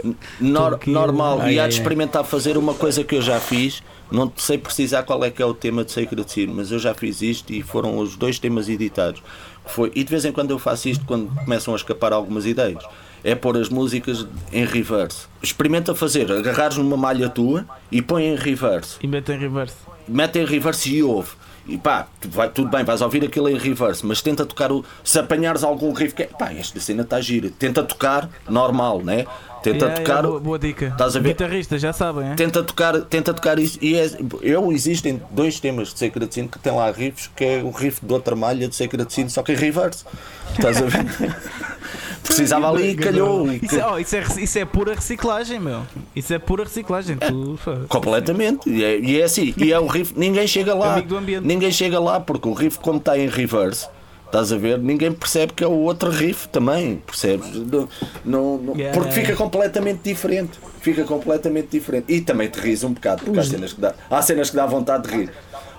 [0.40, 3.82] nor- normal, Ai, e há de experimentar fazer uma coisa que eu já fiz.
[4.10, 6.94] Não sei precisar qual é que é o tema de Sacred Sin, mas eu já
[6.94, 9.22] fiz isto e foram os dois temas editados.
[9.66, 12.84] Foi, e de vez em quando eu faço isto quando começam a escapar algumas ideias.
[13.24, 15.26] É pôr as músicas em reverse.
[15.42, 18.98] Experimenta fazer, agarrares numa malha tua e põe em reverse.
[19.02, 19.76] E meto em reverse.
[20.08, 21.30] Mete em reverse e ouve.
[21.66, 24.84] E pá, vai, tudo bem, vais ouvir aquilo em reverse, mas tenta tocar o.
[25.02, 26.26] Se apanhares algum riff que é.
[26.26, 27.50] Pá, esta cena está gira.
[27.58, 29.24] Tenta tocar normal, né?
[29.64, 30.12] Tenta Yeah, tocar.
[30.12, 30.86] yeah, boa, boa dica.
[30.88, 31.28] Estás a ver?
[31.30, 32.34] Guitarristas, já sabem, é?
[32.34, 33.78] Tenta tocar, tenta tocar isso.
[33.80, 34.10] E é,
[34.42, 38.04] eu existem dois temas de Sacred Sin que tem lá riffs, que é o riff
[38.04, 40.04] de outra malha de Sacred Sin, só que em reverse.
[40.52, 41.06] Estás a ver?
[42.22, 43.46] Precisava ali e calhou.
[43.52, 45.82] Isso, é- oh, isso, é, rec- isso é pura reciclagem, meu.
[46.16, 47.16] Isso é pura reciclagem.
[47.16, 48.68] Tu, fa- Completamente.
[48.68, 49.54] E é, e é assim.
[49.56, 50.12] E é o riff.
[50.16, 50.92] Ninguém chega lá.
[50.94, 51.46] Amigo do ambiente.
[51.46, 53.86] Ninguém chega lá porque o riff, como está em reverse,
[54.34, 54.78] estás a ver?
[54.78, 56.96] Ninguém percebe que é o outro riff também.
[57.06, 57.48] Percebes?
[57.54, 57.88] Não,
[58.24, 59.36] não- não- Yeah, porque fica yeah.
[59.36, 60.58] completamente diferente.
[60.80, 62.12] Fica completamente diferente.
[62.12, 64.66] E também te ris um bocado, porque há cenas que dá, há cenas que dá
[64.66, 65.30] vontade de rir.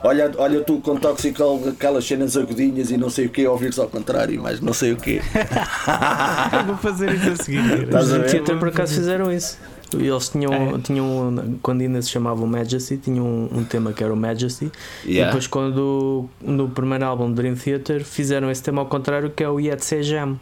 [0.03, 3.87] Olha, olha tu com Toxical, aquelas cenas agudinhas e não sei o que, ouvires ao
[3.87, 5.19] contrário, mas não sei o quê.
[6.53, 7.59] Eu vou fazer isso a seguir.
[7.59, 8.31] Os?
[8.31, 9.57] Theater por acaso fizeram isso.
[9.99, 10.79] Eles tinham, É.
[10.79, 14.71] tinham quando ainda se chamava o Majesty, tinham um, um tema que era o Majesty.
[15.05, 15.25] E Yeah.
[15.31, 19.49] depois, quando no primeiro álbum do Dream Theater, fizeram esse tema ao contrário, que é
[19.49, 20.39] o Yet Se Jam,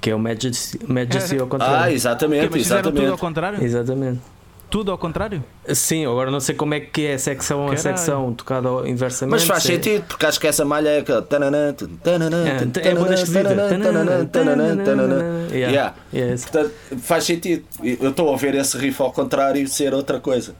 [0.00, 1.94] que é o Majesty, Majesty ao Ah, contrário.
[1.94, 3.20] exatamente, Mas fizeram tudo ao exatamente.
[3.20, 3.62] contrário?
[3.64, 4.20] Exatamente.
[4.74, 5.44] Tudo ao contrário?
[5.72, 7.78] Sim, agora não sei como é que é secção a Caralho.
[7.80, 9.30] secção, tocada inversamente.
[9.30, 11.24] Mas faz se- sentido, porque acho que essa malha é aquela.
[11.24, 13.54] É, é boa da esquisita.
[15.52, 15.72] Yeah.
[15.72, 15.94] Yeah.
[16.12, 16.34] É.
[16.36, 16.72] Portanto,
[17.02, 17.64] faz sentido.
[17.84, 20.56] Eu estou a ouvir esse riff ao contrário ser outra coisa.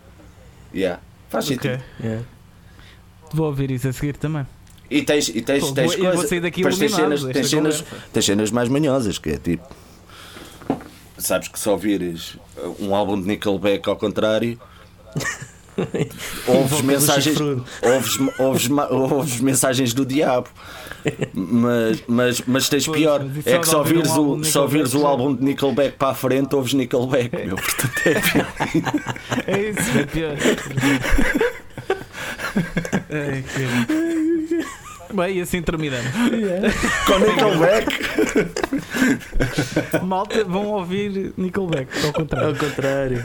[0.72, 1.00] Yeah.
[1.28, 1.82] Faz sentido.
[2.00, 2.22] Yeah.
[3.32, 4.46] Vou ouvir isso a seguir também.
[4.88, 6.28] E tens, e tens, Pô, tens vou- eu vou coisas.
[6.28, 9.66] sair daqui tens cenas, tens, cenas, tens cenas mais manhosas, que é tipo.
[11.24, 12.36] Sabes que se ouvires
[12.78, 14.60] um álbum de Nickelback ao contrário.
[16.46, 20.48] ouves mensagens, ouves, ouves, ouves mensagens do diabo.
[21.32, 24.58] Mas, mas, mas tens Pois, pior, mas é só que ouvir ouvires, um o, se
[24.58, 28.46] ouvires o álbum de Nickelback para a frente, ouves Nickelback, meu, portanto é pior.
[29.46, 30.36] É isso, é pior.
[33.10, 34.03] Ai, que-
[35.14, 36.10] Bem, e assim terminamos.
[37.06, 37.86] Com Nickelback,
[40.04, 42.48] Malta, vão ouvir Nickelback, ao contrário.
[42.48, 43.22] Ao contrário.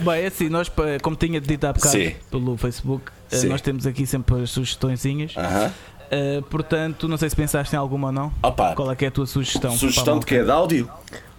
[0.00, 2.14] Bem, é assim, nós, pa- como tinha dito há bocado Sim.
[2.30, 3.48] pelo Facebook, eh, Sim.
[3.48, 5.34] nós temos aqui sempre as sugestõezinhas.
[5.36, 5.72] Aham.
[6.10, 8.32] Eh, portanto, não sei se pensaste em alguma ou não.
[8.42, 9.72] Opa, Qual é que é a tua sugestão?
[9.72, 10.42] sugestão de quê?
[10.42, 10.90] De áudio?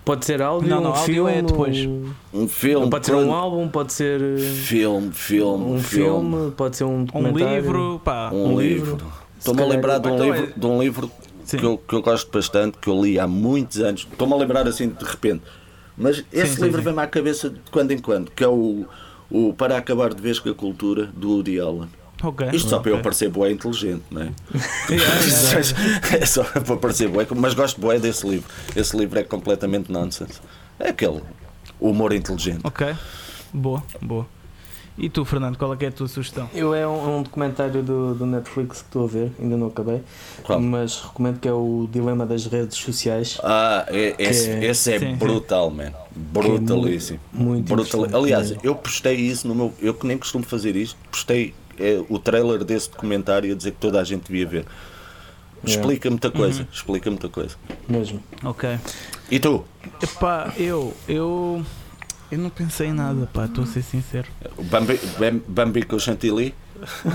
[0.08, 1.86] Pode ser áudio, Não, não, um áudio filme, é depois.
[1.86, 2.90] um- Um filme?
[2.90, 7.04] pode ser um álbum, pode ser uh, Filme, filme, um filme, pode ser um Um
[7.04, 7.56] documentário.
[7.62, 8.30] livro, pá.
[8.34, 8.92] Um, Um livro.
[8.94, 9.08] livro.
[9.38, 11.12] Estou-me a lembrar de um, Então é- livro, de um livro
[11.44, 11.58] Sim.
[11.58, 14.08] que eu, que eu gosto bastante, que eu li há muitos anos.
[14.10, 15.44] Estou-me a lembrar assim de repente.
[15.98, 18.86] Mas esse sim, livro vem-me à cabeça de quando em quando, que é o,
[19.30, 21.90] o Para Acabar de Vez com a Cultura, do Woody Allen.
[22.24, 22.48] Ok.
[22.54, 24.26] Isto só para eu parecer bué inteligente, não é?
[24.90, 25.60] Yeah, yeah,
[26.10, 26.18] yeah.
[26.24, 28.50] é só para parecer bué, mas gosto bué desse livro.
[28.76, 30.40] Esse livro é completamente nonsense.
[30.80, 31.22] É aquele
[31.80, 32.62] humor inteligente.
[32.64, 32.96] Ok.
[33.54, 34.26] Boa, boa.
[34.98, 36.50] E tu, Fernando, qual é que é a tua sugestão?
[36.56, 40.02] Eu é um, um documentário do, do Netflix que estou a ver, ainda não acabei,
[40.42, 40.60] Qual?
[40.60, 43.40] mas recomendo que é o Dilema das Redes Sociais.
[43.44, 45.16] Ah, é- esse, Que- esse é sim, sim.
[45.16, 45.92] brutal, man.
[46.16, 47.20] Brutalíssimo.
[47.32, 48.02] Muito Brutal.
[48.06, 49.72] interessante Aliás, eu postei isso no meu.
[49.80, 53.78] Eu que nem costumo fazer isto, postei eh, o trailer desse documentário a dizer que
[53.78, 54.66] toda a gente devia ver.
[55.66, 56.68] Explica muita coisa, Uhum.
[56.72, 57.56] explica muita coisa.
[57.90, 58.24] mesmo.
[58.44, 58.78] Ok.
[59.32, 59.66] E tu?
[60.02, 61.66] Epá, eu, eu.
[62.30, 64.28] Eu não pensei em nada, pá, estou a ser sincero.
[64.58, 66.54] O Bambi, Bam- Bambi com Chantilly?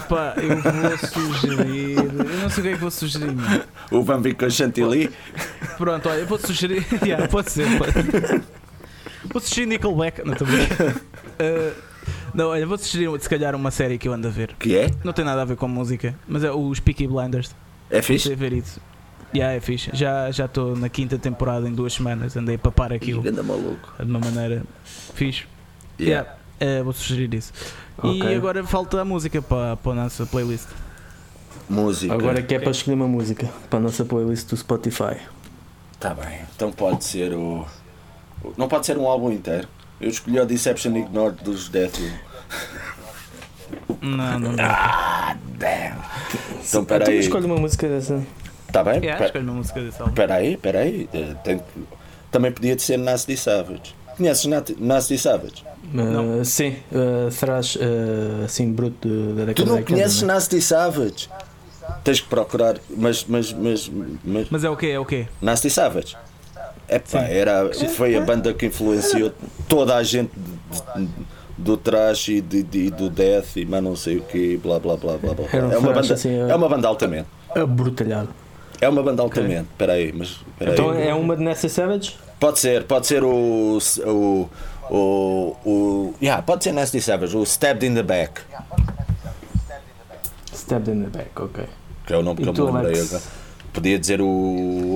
[0.09, 1.97] Pá, eu vou sugerir.
[1.99, 3.37] Eu não sei o que é que vou sugerir.
[3.91, 5.11] O Bambi com Chantilly?
[5.77, 6.85] Pronto, olha, eu vou sugerir.
[7.05, 7.93] Yeah, pode ser, pode.
[9.33, 10.23] Vou sugerir Nickelback.
[10.25, 10.87] Não, estou a brincar.
[10.97, 11.73] Uh,
[12.35, 14.55] Não, olha, vou sugerir se calhar uma série que eu ando a ver.
[14.59, 14.91] Que é?
[15.05, 17.55] Não tem nada a ver com música, mas é os Peaky Blinders.
[17.91, 18.33] É fixe?
[18.33, 18.81] a ver isso.
[19.35, 19.91] Yeah, é fixe.
[19.95, 22.37] Já já estou na quinta temporada em duas semanas.
[22.37, 23.93] Andei a papar aquilo Anda maluco.
[23.99, 24.63] de uma maneira
[25.15, 25.45] fixe.
[26.01, 26.37] Yeah.
[26.61, 27.53] Yeah, uh, vou sugerir isso.
[27.99, 28.23] Ok.
[28.23, 30.69] E agora falta a música para, para a nossa playlist.
[31.69, 32.13] Música.
[32.15, 35.17] Agora que é para escolher uma música para a nossa playlist do Spotify.
[36.01, 36.41] Tá bem.
[36.55, 37.67] Então pode ser o.
[38.43, 39.69] o- Não pode ser um álbum inteiro.
[40.03, 41.99] Eu escolhi o Deception Ignored dos Death.
[43.89, 43.99] Row.
[44.03, 44.67] Não, não dá.
[44.69, 45.97] Ah, damn.
[46.35, 47.19] Então, Então peraí.
[47.21, 48.23] escolhe uma música dessa.
[48.67, 49.01] Está bem?
[49.03, 50.15] Yeah, escolhe uma música álbum.
[50.15, 51.09] Peraí, peraí.
[51.13, 51.61] eh, tem
[52.31, 53.95] Também podia ser Nasty Savage.
[54.17, 54.47] Conheces
[54.79, 55.65] Nasty Savage?
[55.95, 60.23] Uh, sim, uh, traz uh, assim bruto de- da década Tu não de 80, conheces
[60.23, 60.33] né?
[60.35, 61.29] Nasty Savage?
[62.05, 63.91] Tens que procurar, mas, mas, mas,
[64.25, 64.87] mas Mas é o quê?
[64.89, 65.27] É o quê?
[65.41, 66.17] Nasty Savage.
[66.97, 69.33] Epá, era, foi a banda que influenciou
[69.69, 71.11] toda a gente de- de-
[71.59, 74.97] do trash e de, de- do death e mais não sei o que, blá blá
[74.97, 75.45] blá blá blá.
[75.53, 77.29] Um É uma banda, assim, é- é uma banda altamente.
[77.55, 78.29] Abrutalhado.
[78.81, 79.69] É uma banda altamente.
[79.71, 81.07] Espera aí, mas Então aí.
[81.09, 82.17] é uma de Nasty Savage?
[82.41, 84.49] Pode ser, pode ser o o
[84.91, 88.41] o, o yeah, pode ser Nasty Savage, o Stabbed in the Back,
[90.53, 91.65] Stabbed in the Back, ok.
[92.07, 93.23] que é o nome que E eu me lembrei agora.
[93.73, 94.27] Podia dizer o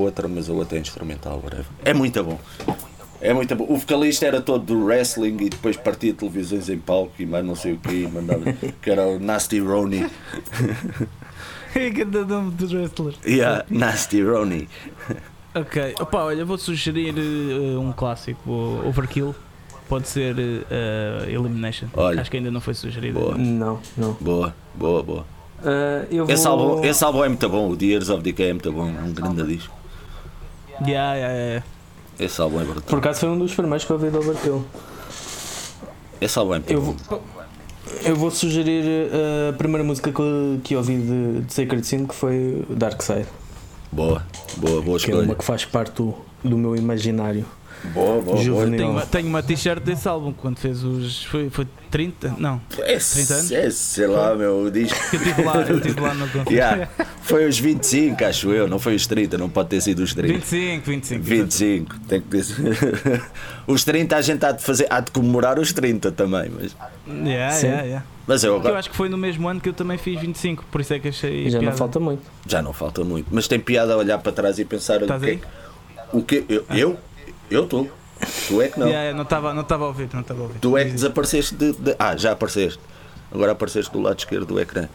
[0.01, 1.67] outro, mas o outro é instrumental, whatever.
[1.85, 2.39] É muito bom.
[3.21, 3.67] É muito bom.
[3.69, 7.55] O vocalista era todo do wrestling e depois partia televisões em palco e mais não
[7.55, 8.53] sei o que, mandava,
[8.83, 10.07] que era o Nasty Ronnie.
[11.75, 13.19] É que dá nome dos wrestlers.
[13.27, 14.69] Yeah, Nasty Ronnie.
[15.55, 15.95] Ok.
[16.01, 19.35] Opa, olha, vou sugerir eh, um clássico, o Overkill.
[19.89, 21.89] Pode ser eh, Elimination.
[21.95, 22.21] Olha.
[22.21, 23.19] Acho que ainda não foi sugerido.
[23.21, 23.39] Boa.
[23.39, 24.13] Não, não.
[24.21, 25.36] Boa, boa, boa.
[25.63, 26.35] Uh, eu vou...
[26.35, 28.89] Esse álbum, esse álbum é muito bom, o The Years of Decay é muito bom,
[28.89, 29.75] é um grande disco.
[30.83, 31.67] Yeah, yeah, yeah.
[32.19, 32.83] Esse álbum é brutal.
[32.87, 34.65] Por acaso foi um dos primeiros que eu ouvi do Overkill.
[36.21, 36.95] Esse álbum é muito Eu bom.
[37.09, 37.23] vou,
[38.05, 41.87] eu vou sugerir uh, a primeira música que, eu- que eu ouvi de, de Sacred
[41.87, 43.27] Sin, que foi Dark Side,
[43.93, 44.23] Boa,
[44.57, 45.35] boa, boa que é uma escolha.
[45.39, 47.47] que faz parte do, do meu imaginário.
[47.85, 48.79] Boa, boa, Juvenil.
[48.79, 51.25] Tenho uma, tenho uma t-shirt desse álbum quando fez os.
[51.25, 52.35] Foi, foi 30?
[52.39, 52.61] Não.
[52.85, 53.51] Esse, 30 anos?
[53.53, 54.99] esse, sei lá, meu, o disco.
[55.11, 56.53] Que eu estive lá, eu estive lá no concerto.
[56.53, 56.89] Yeah,
[57.23, 60.33] foi os 25, acho eu, não foi os 30, não pode ter sido os 30.
[60.35, 61.23] 25, 25.
[61.23, 63.23] 25, tem que dizer.
[63.67, 66.77] Os 30 a gente há de, fazer, há de comemorar os 30 também, mas,
[67.09, 67.67] Yeah, Sim.
[67.67, 68.07] yeah, yeah.
[68.27, 70.65] mas eu Eu agora acho que foi no mesmo ano que eu também fiz 25,
[70.71, 71.51] por isso é que achei.
[71.51, 71.77] Já não piada.
[71.77, 72.23] falta muito.
[72.47, 73.27] já não falta muito.
[73.33, 75.39] Mas tem piada olhar para trás e pensar Estás o aí?
[75.39, 75.47] que,
[76.17, 76.97] o que eu, eu,
[77.51, 77.91] eu estou.
[78.49, 78.89] Tu é que não.
[78.89, 80.59] Yeah, não estava não estava a ouvir, não estava a ouvir.
[80.59, 82.81] Tu é que desapareceste de, de- Ah, já apareceste.
[83.31, 84.89] Agora apareceste do lado esquerdo do ecrã.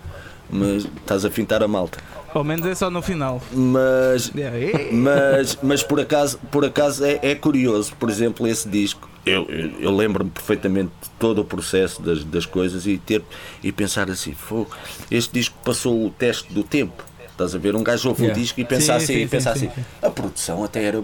[0.49, 1.99] Mas estás a fintar a malta.
[2.33, 3.41] Ao menos é só no final.
[3.53, 4.89] Mas Yeah, yeah.
[4.91, 9.07] mas, mas por acaso, por acaso é, é curioso, por exemplo, esse disco.
[9.25, 13.21] Eu, eu, eu lembro-me perfeitamente de todo o processo das, das coisas e, ter,
[13.63, 14.71] e pensar assim: "Fogo,
[15.11, 17.03] este disco passou o teste do tempo.
[17.29, 17.75] Estás a ver?
[17.75, 18.37] Um gajo ouve Yeah.
[18.39, 20.83] o disco e pensa Sim, assim, sim, e pensa sim, assim sim, a produção até
[20.83, 21.03] era.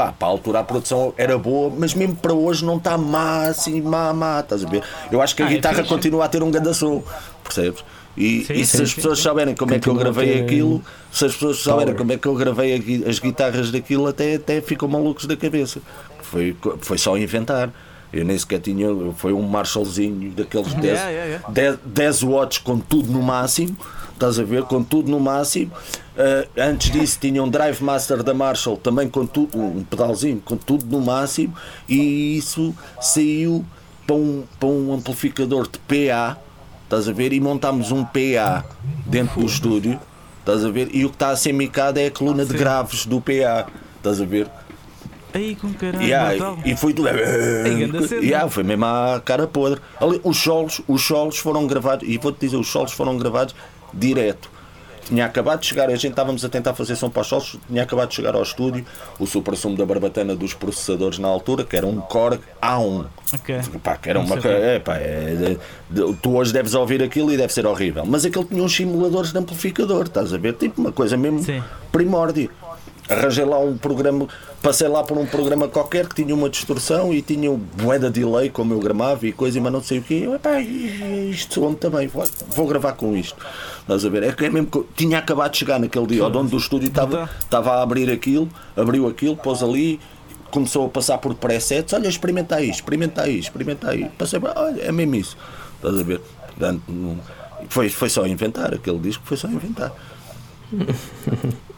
[0.00, 3.42] Pá, para a altura a produção era boa, mas mesmo para hoje não está má
[3.48, 4.82] assim, má, má, estás a ver?
[5.12, 5.88] Eu acho que a Ah, é guitarra fixe.
[5.88, 7.02] continua a ter um grande som,
[7.44, 7.84] percebes?
[8.16, 9.24] E, Sim, e se sim, as pessoas sim.
[9.24, 10.82] souberem como é que eu Continua gravei ter, aquilo,
[11.12, 11.98] se as pessoas souberem power.
[11.98, 15.80] como é que eu gravei as guitarras daquilo, até, até ficam malucos da cabeça.
[16.22, 17.70] Foi, foi só inventar.
[18.12, 18.88] Eu nem sequer tinha.
[19.16, 21.48] Foi um Marshallzinho daqueles 10, Yeah, yeah, yeah.
[21.50, 23.76] 10, 10 watts com tudo no máximo.
[24.20, 24.64] Estás a ver?
[24.64, 25.72] Com tudo no máximo.
[26.14, 30.58] Ah, antes disso tinha um Drive Master da Marshall também com tudo, um pedalzinho com
[30.58, 31.54] tudo no máximo.
[31.88, 33.64] E isso saiu
[34.06, 36.36] para um, para um amplificador de PA.
[36.84, 37.32] Estás a ver?
[37.32, 38.62] E montámos um PA
[39.06, 39.98] dentro do estúdio.
[40.40, 40.90] Estás a ver?
[40.92, 43.68] E o que está a ser micado é a coluna de graves do PA.
[43.96, 44.50] Estás a ver?
[45.32, 46.04] Aí com caralho.
[46.04, 48.20] Yeah, e foi cena.
[48.20, 49.80] Yeah, foi mesmo à cara podre.
[50.00, 53.54] Ali, os solos, os solos foram gravados, e vou-te dizer, os solos foram gravados
[53.92, 54.50] direto.
[55.06, 57.82] Tinha acabado de chegar, a gente estávamos a tentar fazer som para os solos, tinha
[57.82, 58.86] acabado de chegar ao estúdio,
[59.18, 63.06] o super sumo da barbatana dos processadores na altura, que era um Korg A1.
[63.34, 63.58] Ok.
[63.82, 65.56] Pá, que era uma Não é, pá, é,
[65.90, 68.04] de- tu hoje deves ouvir aquilo e deve ser horrível.
[68.06, 70.52] Mas aquele tinha uns simuladores de amplificador, estás a ver?
[70.54, 71.60] Tipo uma coisa mesmo Sim.
[71.90, 72.48] primórdio.
[73.08, 74.28] Arranjei lá um programa,
[74.62, 78.20] passei lá por um programa qualquer que tinha uma distorção e tinha um moeda de
[78.20, 80.22] delay, como eu gramava e coisa, mas não sei o quê.
[80.24, 83.36] Eu, epá, isto soa também, vou, vou gravar com isto.
[83.80, 84.22] Estás a ver?
[84.22, 86.88] É que é mesmo que tinha acabado de chegar naquele dia, o dono do estúdio
[86.88, 87.28] estava, Então.
[87.40, 89.98] estava a abrir aquilo, abriu aquilo, pôs ali,
[90.50, 94.08] começou a passar por presets, olha, experimenta aí, experimenta aí, experimenta aí.
[94.18, 95.36] Passei, olha, é mesmo isso.
[95.76, 96.20] Estás a ver?
[96.48, 96.82] Portanto,
[97.68, 99.92] foi, foi só inventar, aquele disco foi só inventar.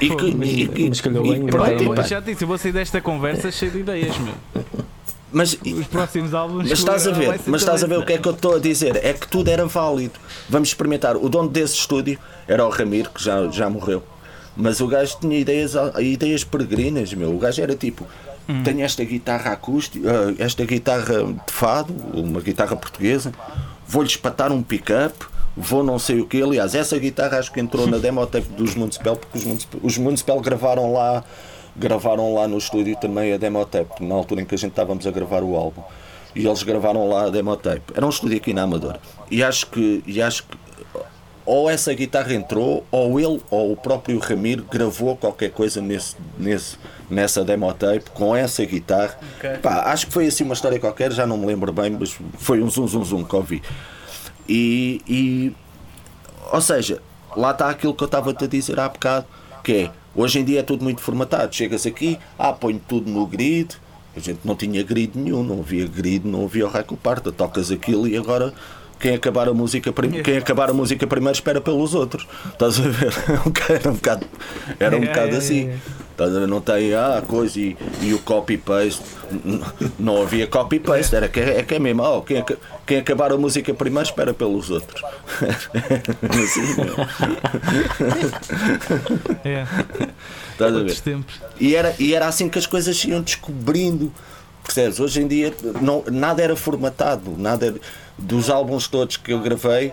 [0.00, 2.48] E que, mas- e mas calhou e bem, pronto, e Eu pá, já disse, eu
[2.48, 4.34] vou sair desta conversa cheio de ideias, meu.
[5.32, 6.68] mas, Os próximos álbuns.
[6.68, 8.58] mas estás a ver, mas estás a ver o que é que eu estou a
[8.58, 8.96] dizer?
[9.04, 10.14] É que tudo era válido.
[10.48, 11.16] Vamos experimentar.
[11.16, 12.18] O dono desse estúdio
[12.48, 14.02] era o Ramiro, que já, já morreu.
[14.56, 17.34] Mas o gajo tinha ideias, ideias peregrinas, meu.
[17.34, 18.06] O gajo era tipo,
[18.48, 18.62] Hum.
[18.62, 23.32] tenho esta guitarra acústica, ah, esta guitarra de fado, uma guitarra portuguesa,
[23.88, 25.14] vou-lhe espatar um pick-up,
[25.56, 26.42] vou não sei o que.
[26.42, 29.98] Aliás, essa guitarra acho que entrou na demo tape dos Municipal, porque os Municipal, os
[29.98, 31.24] Municipal gravaram lá,
[31.74, 35.06] gravaram lá no estúdio também a demo tape, na altura em que a gente estávamos
[35.06, 35.82] a gravar o álbum.
[36.34, 37.94] e eles gravaram lá a demo tape.
[37.94, 39.00] Era um estúdio aqui na Amadora.
[39.30, 40.56] E acho que, e acho que
[41.46, 46.76] ou essa guitarra entrou, ou ele, ou o próprio Ramiro gravou qualquer coisa nesse, nesse,
[47.08, 49.16] nessa demo tape com essa guitarra.
[49.38, 49.58] Ok.
[49.62, 52.60] Pá, acho que foi assim uma história qualquer, já não me lembro bem, mas foi
[52.60, 53.62] um zum zum zum que ouvi.
[54.48, 55.52] E, e
[56.52, 57.02] ou seja,
[57.36, 59.26] lá está aquilo que eu estava-te a dizer há bocado,
[59.62, 61.54] que é, hoje em dia é tudo muito formatado.
[61.54, 62.54] Chegas aqui, ah,
[62.88, 63.74] tudo no grid.
[64.16, 67.30] A gente não tinha grid nenhum, não havia grid, não havia o Reco Parta.
[67.30, 68.54] Tocas aquilo e agora
[68.98, 72.26] quem acabar a música, prim- quem acabar a música primeiro espera pelos outros.
[72.52, 73.12] Estás a ver?
[73.68, 74.26] Era um bocado,
[74.80, 75.68] era um É, bocado é, assim.
[75.68, 75.76] é.
[76.12, 76.48] Estás a ver?
[76.48, 79.02] Não tem ah, coisa e, e o copy-paste.
[79.98, 82.02] Não havia copy-paste, era que é, é que é mesmo.
[82.02, 82.42] Oh, quem,
[82.86, 85.02] quem acabar a música primeiro espera pelos outros.
[86.24, 86.62] assim.
[89.44, 89.66] É,
[90.52, 90.96] Estás a ver?
[91.60, 94.10] E era, e era assim que as coisas se iam descobrindo.
[94.64, 94.98] Percebes?
[94.98, 97.34] Hoje em dia não, nada era formatado.
[97.36, 97.76] Nada era-
[98.18, 99.92] dos álbuns todos que eu gravei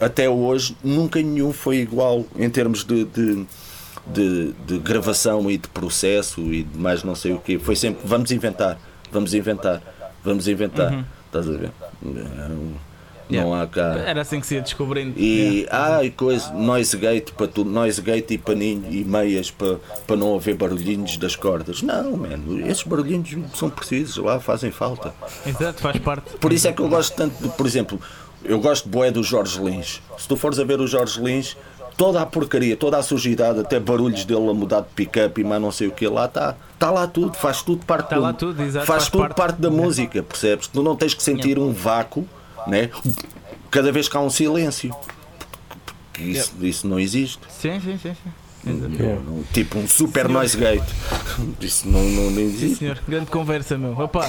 [0.00, 3.46] até hoje, nunca nenhum foi igual em termos de, de,
[4.06, 7.58] de- de gravação e de processo e de mais não sei o quê.
[7.58, 8.78] Foi sempre vamos inventar,
[9.10, 9.82] vamos inventar,
[10.24, 11.04] vamos inventar.
[11.26, 11.70] Estás a ver?
[13.30, 13.94] Não, não há cá.
[14.06, 15.12] Era assim que se ia descobrindo.
[15.18, 15.96] E, Yeah.
[15.98, 19.76] ah, e coisa, noise gate para tudo, noise gate e paninho e meias para,
[20.06, 21.82] para não haver barulhinhos das cordas.
[21.82, 25.12] Não, mano, esses barulhinhos são precisos lá, fazem falta.
[25.46, 26.36] Exato, faz parte.
[26.38, 28.00] Por isso é que eu gosto tanto, de, por exemplo,
[28.44, 30.00] eu gosto de boé do Jorge Lins.
[30.16, 31.56] Se tu fores a ver o Jorge Lins,
[31.96, 35.60] toda a porcaria, toda a sujidade, até barulhos dele a mudar de pick-up e mais
[35.60, 36.54] não sei o que, lá está.
[36.74, 39.34] Está lá tudo, faz tudo parte Está do- lá tudo, exato, faz, faz tudo parte.
[39.36, 40.68] parte, da música, percebes?
[40.68, 42.24] Tu não tens que sentir um vácuo,
[42.68, 42.90] né?
[43.70, 44.94] Cada vez que há um silêncio.
[46.12, 47.40] Porque Isso, isso não existe.
[47.48, 48.14] Sim, sim, sim.
[48.14, 48.70] sim.
[48.70, 48.92] Exato.
[49.02, 49.20] Yeah.
[49.24, 50.82] Não- Tipo um super noise gate.
[51.60, 52.76] Isso não, não, não Sim, existe.
[52.76, 52.98] senhor.
[53.08, 53.92] Grande conversa, meu.
[53.98, 54.28] Opa,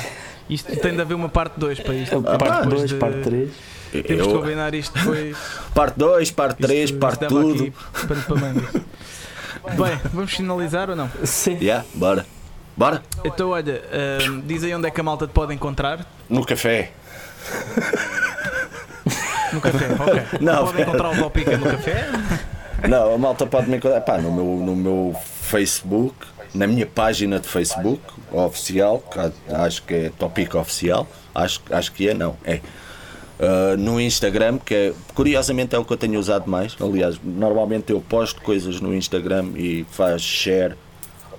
[0.49, 2.21] isto tem de haver uma parte 2 para isto.
[2.21, 3.49] Parte Depois 2, de- parte 3.
[3.91, 5.35] Temos de Eu- combinar isto depois.
[5.73, 7.53] parte 2, parte 3, Isto parte tudo.
[7.63, 7.73] aqui
[8.07, 8.71] pano para mangas.
[8.73, 11.09] Bem, vamos finalizar ou não?
[11.23, 11.57] Sim.
[11.59, 12.25] Yeah, bora.
[12.77, 13.01] Bora.
[13.25, 16.05] Então, olha, ahm, diz aí onde é que a malta te pode encontrar.
[16.29, 16.91] No café.
[19.53, 20.39] No café, ok.
[20.41, 22.05] Não, Pode encontrar o Valpica no café.
[22.87, 26.15] Não, a malta pode me encontrar pá, no, meu, no meu Facebook,
[26.53, 32.09] na minha página de Facebook oficial, que acho que é Topic Oficial, acho, acho que
[32.09, 32.59] é, não, é.
[33.39, 36.75] Uh, no Instagram, que é, curiosamente é o que eu tenho usado mais.
[36.79, 40.75] Aliás, normalmente eu posto coisas no Instagram e faz share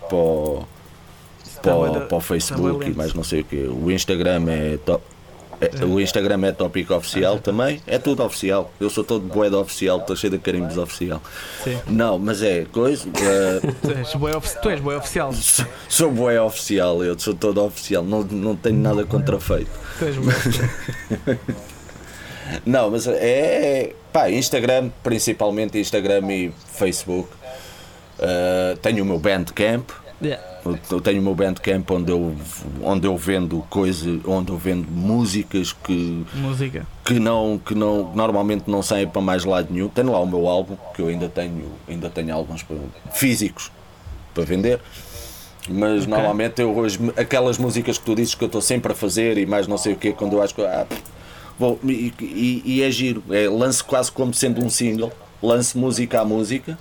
[0.09, 0.65] para o,
[1.63, 3.57] para, da- para o Facebook e mais não sei o que.
[3.57, 5.05] O Instagram é top.
[5.61, 8.73] É- o Instagram é tópico oficial também, é tudo oficial.
[8.81, 11.23] Eu sou todo boeda oficial, estou cheio de carimbos oficial.
[11.63, 11.79] Sim.
[11.87, 13.09] Não, mas é coisa.
[13.09, 14.37] eh, Tu és tu bué
[14.97, 15.33] oficial.
[15.33, 19.71] sou- sou bué oficial, eu sou todo oficial, não, não tenho nada contrafeito.
[19.99, 20.69] Tu és oficial.
[22.67, 23.93] Não, mas é.
[24.13, 27.29] Pá, Instagram, principalmente Instagram e Facebook.
[28.19, 29.89] Eh, tenho o meu Bandcamp.
[30.23, 30.43] Yeah.
[30.91, 32.37] Eu- tenho o meu Bandcamp onde eu,
[32.83, 36.87] onde eu vendo coisas, onde eu vendo músicas que, Música.
[37.05, 39.89] que, não, que não, normalmente não saem para mais lado nenhum.
[39.89, 42.77] Tenho lá o meu álbum, que eu ainda tenho, ainda tenho álbuns para-
[43.15, 43.73] físicos
[44.35, 44.79] para vender.
[45.69, 49.39] Mas normalmente eu hoje, aquelas músicas que tu dizes que eu estou sempre a fazer
[49.39, 50.63] e mais não sei o que, quando eu acho que.
[50.63, 50.87] Ah,
[51.59, 55.13] vou, e, e- e é giro, é, lance quase como sendo um single,
[55.43, 56.79] lance música a música,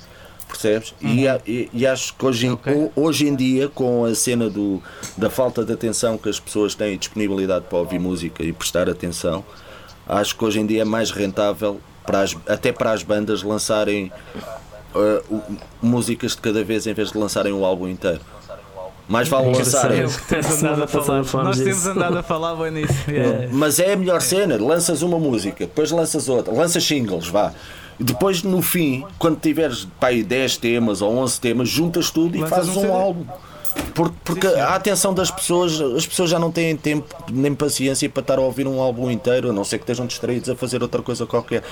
[0.49, 0.93] percebes?
[1.01, 2.73] E, a- e- e acho que hoje, em- Ok.
[2.73, 4.81] ho- hoje em dia, com a cena do,
[5.17, 8.89] da falta de atenção que as pessoas têm e disponibilidade para ouvir música e prestar
[8.89, 9.43] atenção,
[10.07, 14.11] acho que hoje em dia é mais rentável para as- até para as bandas lançarem
[14.95, 15.41] uh, o-
[15.81, 18.21] músicas de cada vez em vez de lançarem o álbum inteiro.
[19.07, 19.99] Mais vale lançarem.
[20.01, 21.89] É Nós temos disso.
[21.89, 22.93] andado a falar bem nisso.
[23.09, 23.47] Yeah.
[23.51, 27.51] Mas é a melhor cena, lanças uma música, depois lanças outra, lanças singles, vá.
[27.99, 32.39] Depois no fim, quando tiveres pá, aí 10 temas ou 11 temas, juntas tudo e
[32.39, 33.25] Lanças fazes um um, álbum.
[33.93, 34.59] Porque, porque Sim, sim.
[34.61, 38.41] a atenção das pessoas, as pessoas já não têm tempo nem paciência para estar a
[38.41, 41.63] ouvir um álbum inteiro, a não ser que estejam distraídos a fazer outra coisa qualquer.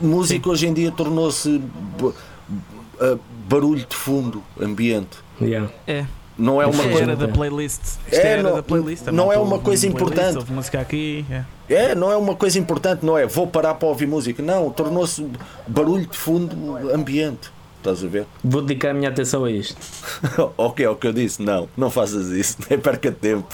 [0.00, 1.60] Música hoje em dia tornou-se
[2.00, 3.18] ba-
[3.48, 5.18] barulho de fundo, ambiente.
[5.40, 5.70] Yeah.
[5.86, 6.06] É.
[6.36, 7.02] Não é uma Isto coisa.
[7.02, 7.80] era da playlist.
[7.80, 9.06] Isto É, era não- da playlist.
[9.08, 10.50] A não é uma coisa importante.
[10.50, 11.24] Música aqui.
[11.30, 11.44] é.
[11.68, 13.24] É, não é uma coisa importante, não é?
[13.26, 14.42] Vou parar para ouvir música.
[14.42, 15.26] Não, tornou-se
[15.66, 17.50] barulho de fundo ambiente.
[17.78, 18.26] Estás a ver?
[18.42, 19.76] Vou dedicar a minha atenção a isto.
[20.58, 21.40] ok, é o que eu disse.
[21.42, 23.46] Não, não faças isso, nem perca tempo.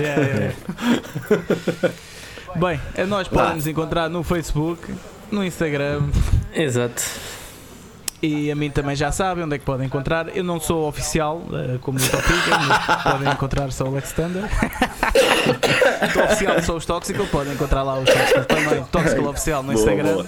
[0.00, 0.54] Yeah, yeah.
[2.56, 3.40] Bem, é nós Vá.
[3.42, 4.94] podem nos encontrar no Facebook,
[5.30, 6.02] no Instagram
[6.54, 7.02] Exato.
[8.24, 10.34] E a mim também já sabem onde é que podem encontrar.
[10.34, 14.44] Eu não sou oficial, uh, como o Topica, mas podem encontrar só o Lex Thunder.
[16.02, 18.84] Estou oficial sou os Toxical, podem encontrar lá os Toxical também.
[18.84, 20.14] Toxical Oficial no Boa, Instagram.
[20.14, 20.26] boa.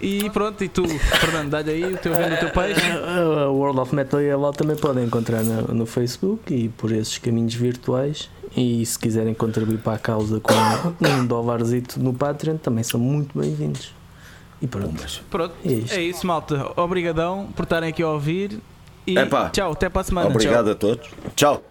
[0.00, 2.80] E pronto, e tu, Fernando, dá-lhe aí o teu vendo o teu peixe.
[2.90, 7.52] A World of Metal Yellow também podem encontrar no, no Facebook e por esses caminhos
[7.54, 8.30] virtuais.
[8.56, 10.54] E se quiserem contribuir para a causa com
[11.06, 13.97] um dólarzito no Patreon, também são muito bem-vindos.
[14.60, 15.22] E pronto.
[15.30, 15.94] Pronto, é isto.
[15.94, 16.72] é isso, malta.
[16.76, 18.58] Obrigadão por estarem aqui a ouvir.
[19.06, 20.26] E Epá, tchau, até para a semana.
[20.28, 20.36] Tchau.
[20.36, 21.08] Obrigado a todos.
[21.34, 21.62] Tchau.